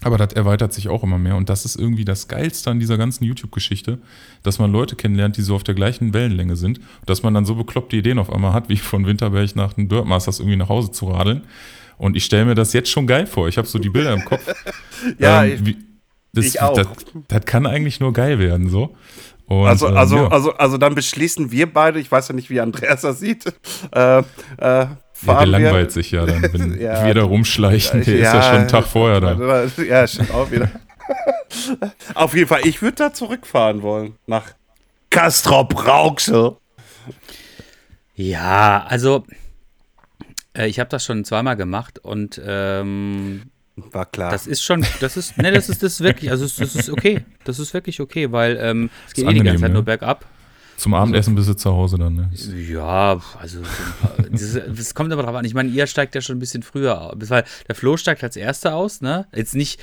[0.02, 1.36] Aber das erweitert sich auch immer mehr.
[1.36, 4.00] Und das ist irgendwie das Geilste an dieser ganzen YouTube-Geschichte,
[4.44, 6.80] dass man Leute kennenlernt, die so auf der gleichen Wellenlänge sind.
[7.06, 10.06] Dass man dann so bekloppte Ideen auf einmal hat, wie von Winterberg nach den Dirt
[10.06, 11.42] Masters irgendwie nach Hause zu radeln.
[11.98, 13.50] Und ich stelle mir das jetzt schon geil vor.
[13.50, 14.46] Ich habe so die Bilder im Kopf.
[15.18, 15.78] Ja, Ähm, wie,
[16.34, 16.74] das, ich auch.
[16.74, 16.88] Das,
[17.28, 18.96] das kann eigentlich nur geil werden, so.
[19.50, 20.28] Und, Also, ähm, also, ja.
[20.28, 23.46] also, also dann beschließen wir beide, ich weiß ja nicht, wie Andreas das sieht,
[23.94, 24.24] äh, äh,
[24.60, 24.88] Ja,
[25.26, 27.06] der langweilt sich ja dann, wenn Ja.
[27.06, 28.04] wir da rumschleichen.
[28.04, 29.66] Der ist ja schon einen Tag vorher da.
[29.88, 30.70] Ja, stimmt auch wieder.
[32.14, 34.16] Auf jeden Fall, ich würde da zurückfahren wollen.
[34.28, 34.44] Nach
[35.10, 36.56] Castrop Rauxel.
[38.16, 39.26] Ja, also
[40.56, 43.44] äh, ich habe das schon zweimal gemacht und ähm,
[43.92, 44.32] War klar.
[44.32, 47.60] das ist schon, das ist, ne, das ist das wirklich, also das ist okay, das
[47.60, 49.76] ist wirklich okay, weil ähm, es geht eh die ganze Zeit ne?
[49.76, 50.26] nur bergab.
[50.80, 52.32] Zum Abendessen bist du zu Hause dann, ne?
[52.70, 53.60] Ja, also
[54.32, 55.44] es kommt aber drauf an.
[55.44, 57.16] Ich meine, ihr steigt ja schon ein bisschen früher aus.
[57.30, 59.28] Weil der Flo steigt als erster aus, ne?
[59.36, 59.82] Jetzt nicht,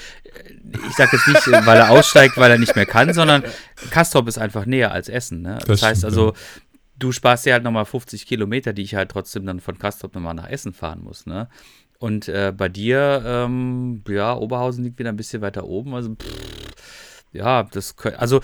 [0.73, 3.45] ich sag jetzt nicht, weil er aussteigt, weil er nicht mehr kann, sondern
[3.91, 5.59] Kastrop ist einfach näher als Essen, ne?
[5.59, 6.33] Das, Das heißt stimmt, also,
[6.99, 10.33] du sparst dir halt nochmal 50 Kilometer, die ich halt trotzdem dann von Kastrop nochmal
[10.33, 11.49] nach Essen fahren muss, ne?
[12.07, 16.73] Und äh, bei dir, ähm, ja, Oberhausen liegt wieder ein bisschen weiter oben, also pff,
[17.33, 18.43] ja, das kö- also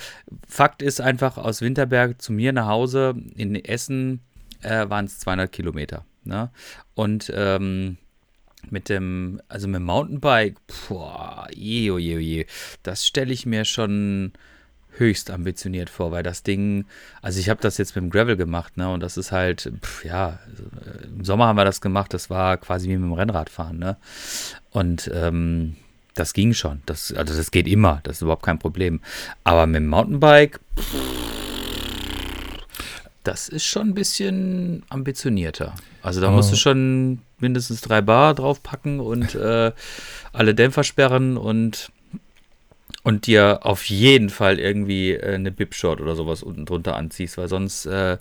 [0.48, 4.18] Fakt ist einfach aus Winterberg zu mir nach Hause in Essen
[4.62, 6.04] äh, waren es 200 Kilometer.
[6.24, 6.50] Ne?
[6.96, 7.98] Und ähm,
[8.68, 10.56] mit dem, also mit dem Mountainbike,
[10.88, 12.46] boah, je, je, je,
[12.82, 14.32] das stelle ich mir schon
[15.02, 16.86] höchst ambitioniert vor, weil das Ding,
[17.20, 20.04] also ich habe das jetzt mit dem Gravel gemacht, ne, und das ist halt, pf,
[20.04, 23.12] ja, also, äh, im Sommer haben wir das gemacht, das war quasi wie mit dem
[23.12, 23.96] Rennradfahren, ne,
[24.70, 25.76] und ähm,
[26.14, 29.00] das ging schon, das, also das geht immer, das ist überhaupt kein Problem,
[29.44, 30.60] aber mit dem Mountainbike,
[33.24, 35.74] das ist schon ein bisschen ambitionierter.
[36.02, 39.70] Also da Aber- musst du schon mindestens drei Bar draufpacken und äh,
[40.32, 41.90] alle Dämpfer sperren und,
[43.02, 47.48] und dir auf jeden Fall irgendwie äh, eine Bip-Short oder sowas unten drunter anziehst, weil
[47.48, 48.18] sonst, äh,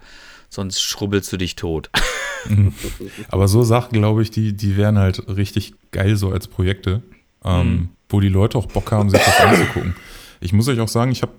[0.50, 1.90] sonst schrubbelst du dich tot.
[3.30, 7.02] Aber so Sachen, glaube ich, die, die wären halt richtig geil so als Projekte,
[7.44, 7.90] ähm, Mhm.
[8.10, 9.96] wo die Leute auch Bock haben, sich das anzugucken.
[10.40, 11.34] Ich muss euch auch sagen, ich habe,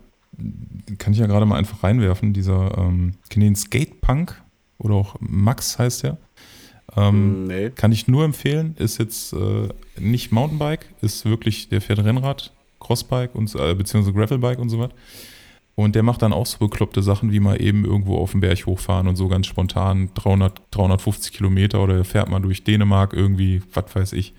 [0.99, 4.41] kann ich ja gerade mal einfach reinwerfen, dieser, ähm, kennt den Skatepunk
[4.79, 6.19] oder auch Max heißt der.
[6.97, 7.71] Ähm, nee.
[7.71, 9.69] Kann ich nur empfehlen, ist jetzt äh,
[9.99, 12.53] nicht Mountainbike, ist wirklich, der fährt Rennrad,
[12.83, 14.91] Crossbike und äh, beziehungsweise Gravelbike und so was.
[15.75, 18.67] Und der macht dann auch so bekloppte Sachen, wie mal eben irgendwo auf den Berg
[18.67, 23.63] hochfahren und so ganz spontan 300, 350 Kilometer oder er fährt mal durch Dänemark irgendwie,
[23.73, 24.35] was weiß ich,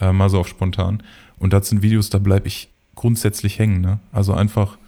[0.00, 1.02] äh, mal so auf spontan.
[1.38, 3.82] Und das sind Videos, da bleibe ich grundsätzlich hängen.
[3.82, 3.98] Ne?
[4.10, 4.78] Also einfach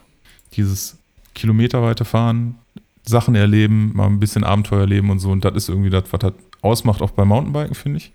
[0.52, 0.98] dieses
[1.34, 2.56] kilometerweite Fahren,
[3.04, 5.30] Sachen erleben, mal ein bisschen Abenteuer erleben und so.
[5.30, 6.32] Und das ist irgendwie das, was das
[6.62, 8.12] ausmacht, auch beim Mountainbiken, finde ich.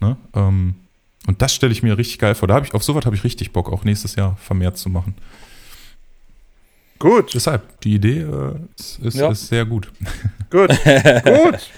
[0.00, 0.16] Ne?
[0.34, 0.74] Ähm,
[1.26, 2.48] und das stelle ich mir richtig geil vor.
[2.48, 5.14] Da habe ich, auf sowas habe ich richtig Bock, auch nächstes Jahr vermehrt zu machen.
[6.98, 9.30] Gut, Deshalb, die Idee äh, ist, ist, Ja.
[9.30, 9.92] ist sehr gut.
[10.50, 11.70] gut, gut.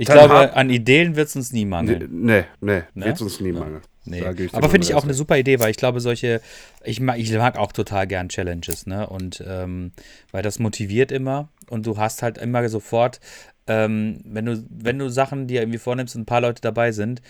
[0.00, 2.08] Ich Dann glaube, hab- an Ideen wird es uns nie Nee, mangeln.
[2.12, 3.04] nee, nee Ne?
[3.06, 3.80] wird uns nie mangeln.
[4.04, 4.22] Nee.
[4.52, 6.40] Aber finde ich auch eine super Idee, weil ich glaube, solche,
[6.84, 9.06] ich mag, ich mag auch total gern Challenges, ne?
[9.06, 9.92] Und ähm,
[10.30, 13.20] weil das motiviert immer und du hast halt immer sofort,
[13.66, 17.20] ähm, wenn du, wenn du Sachen dir irgendwie vornimmst und ein paar Leute dabei sind,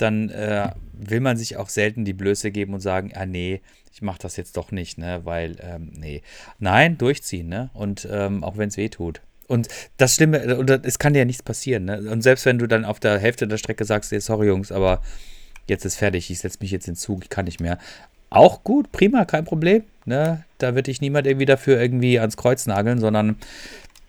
[0.00, 3.60] dann äh, will man sich auch selten die Blöße geben und sagen, ah nee,
[3.92, 5.20] ich mache das jetzt doch nicht, ne?
[5.24, 6.22] Weil, ähm, nee.
[6.58, 7.70] Nein, durchziehen, ne?
[7.74, 9.20] Und ähm, auch wenn es weh tut.
[9.46, 11.98] Und das Schlimme, und es kann dir ja nichts passieren, ne?
[12.10, 15.02] Und selbst wenn du dann auf der Hälfte der Strecke sagst, nee, sorry Jungs, aber
[15.66, 17.78] jetzt ist fertig, ich setze mich jetzt in Zug, ich kann nicht mehr.
[18.30, 19.82] Auch gut, prima, kein Problem.
[20.04, 20.44] Ne?
[20.58, 23.36] Da wird dich niemand irgendwie dafür irgendwie ans Kreuz nageln, sondern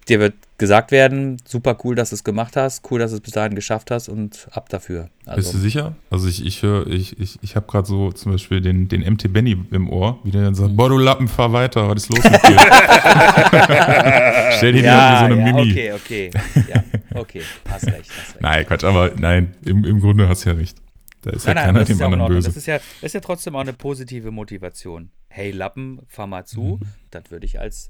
[0.08, 3.22] dir wird gesagt werden, super cool, dass du es gemacht hast, cool, dass du es
[3.22, 5.10] bis dahin geschafft hast und ab dafür.
[5.26, 5.96] Bist du Also, sicher?
[6.12, 9.34] Also ich, ich höre, ich, ich, ich habe gerade so zum Beispiel den, den MT
[9.34, 12.24] Benny im Ohr, wie der dann sagt, boah du Lappen, fahr weiter, was ist los
[12.24, 12.60] mit dir?
[14.58, 15.72] Stell dir ja, ja, so eine ja, Mini.
[15.72, 16.32] okay, okay.
[16.72, 16.84] Ja,
[17.16, 18.42] okay, hast recht, hast recht.
[18.42, 20.78] Nein, Quatsch, aber nein, im, im Grunde hast du ja recht.
[21.24, 22.48] Da ist ja Nein, nein, keiner das ist dem ja anderen böse.
[22.50, 25.10] Das ist, ja, das ist ja trotzdem auch eine positive Motivation.
[25.28, 26.80] Hey Lappen, fahr mal zu.
[26.80, 26.88] Mhm.
[27.10, 27.90] Das würde ich als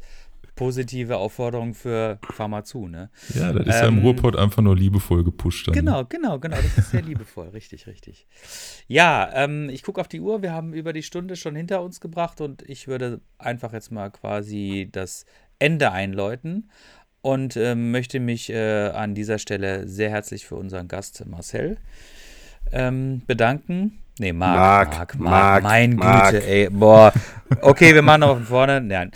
[0.56, 3.10] positive Aufforderung für fahr mal zu, ne?
[3.34, 5.68] ja, das ist ja im Ähm, Ruhrpott einfach nur liebevoll gepusht.
[5.68, 5.74] Dann.
[5.74, 6.58] Genau, genau, genau.
[6.58, 7.47] Das ist sehr liebevoll.
[7.54, 8.28] Richtig, richtig.
[8.88, 10.41] Ja, ähm, ich gucke auf die Uhr.
[10.41, 14.10] Wir haben über die Stunde schon hinter uns gebracht und ich würde einfach jetzt mal
[14.10, 15.26] quasi das
[15.60, 16.70] Ende einläuten
[17.22, 21.78] und ähm, möchte mich äh, an dieser Stelle sehr herzlich für unseren Gast Marcel
[22.72, 23.99] ähm, bedanken.
[24.22, 26.34] Nee, Marc, Marc, Marc, Marc, mein Marc.
[26.34, 27.11] Güte, ey, boah.
[27.59, 28.80] Okay, wir machen noch von vorne.
[28.80, 29.09] Nein.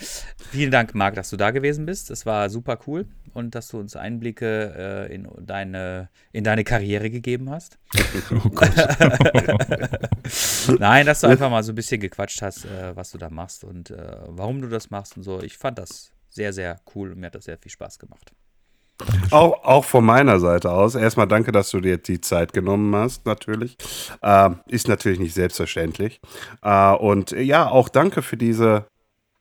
[0.49, 2.10] Vielen Dank, Marc, dass du da gewesen bist.
[2.10, 7.12] Es war super cool und dass du uns Einblicke äh, in, deine, in deine Karriere
[7.12, 7.78] gegeben hast.
[8.32, 8.72] Oh Gott.
[10.80, 13.64] Nein, dass du einfach mal so ein bisschen gequatscht hast, äh, was du da machst
[13.64, 15.39] und äh, warum du das machst und so.
[15.43, 18.32] Ich fand das sehr, sehr cool und mir hat das sehr viel Spaß gemacht.
[19.32, 20.96] Auch, auch von meiner Seite aus.
[20.96, 23.78] Erstmal danke, dass du dir die Zeit genommen hast, natürlich.
[24.24, 26.22] Ähm, ist natürlich nicht selbstverständlich.
[26.62, 28.86] Äh, und äh, ja, auch danke für diese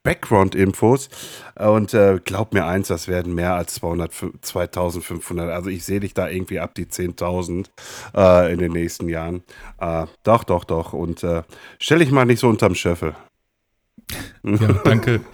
[0.02, 1.09] Background-Infos.
[1.57, 5.50] Und äh, glaub mir eins, das werden mehr als 200, 2500.
[5.50, 7.66] Also ich sehe dich da irgendwie ab die 10.000
[8.14, 9.42] äh, in den nächsten Jahren.
[9.80, 10.92] Äh, doch, doch, doch.
[10.92, 11.42] Und äh,
[11.78, 13.14] stell dich mal nicht so unterm Schöffel.
[14.42, 15.20] Ja, danke.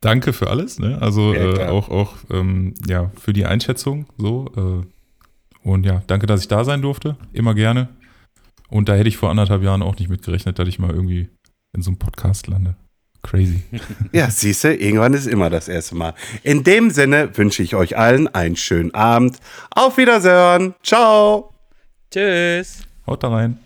[0.00, 0.98] danke für alles, ne?
[1.00, 4.46] Also Ja, äh, auch, auch ähm, ja, für die Einschätzung so.
[4.56, 7.16] Äh, und ja, danke, dass ich da sein durfte.
[7.32, 7.88] Immer gerne.
[8.70, 11.28] Und da hätte ich vor anderthalb Jahren auch nicht mit gerechnet, dass ich mal irgendwie
[11.72, 12.76] in so einem Podcast lande.
[13.22, 13.62] Crazy.
[14.12, 16.14] Ja, siehst du, irgendwann ist immer das erste Mal.
[16.42, 19.38] In dem Sinne wünsche ich euch allen einen schönen Abend.
[19.70, 20.74] Auf Wiedersehen.
[20.82, 21.52] Ciao.
[22.10, 22.84] Tschüss.
[23.06, 23.58] Haut da rein.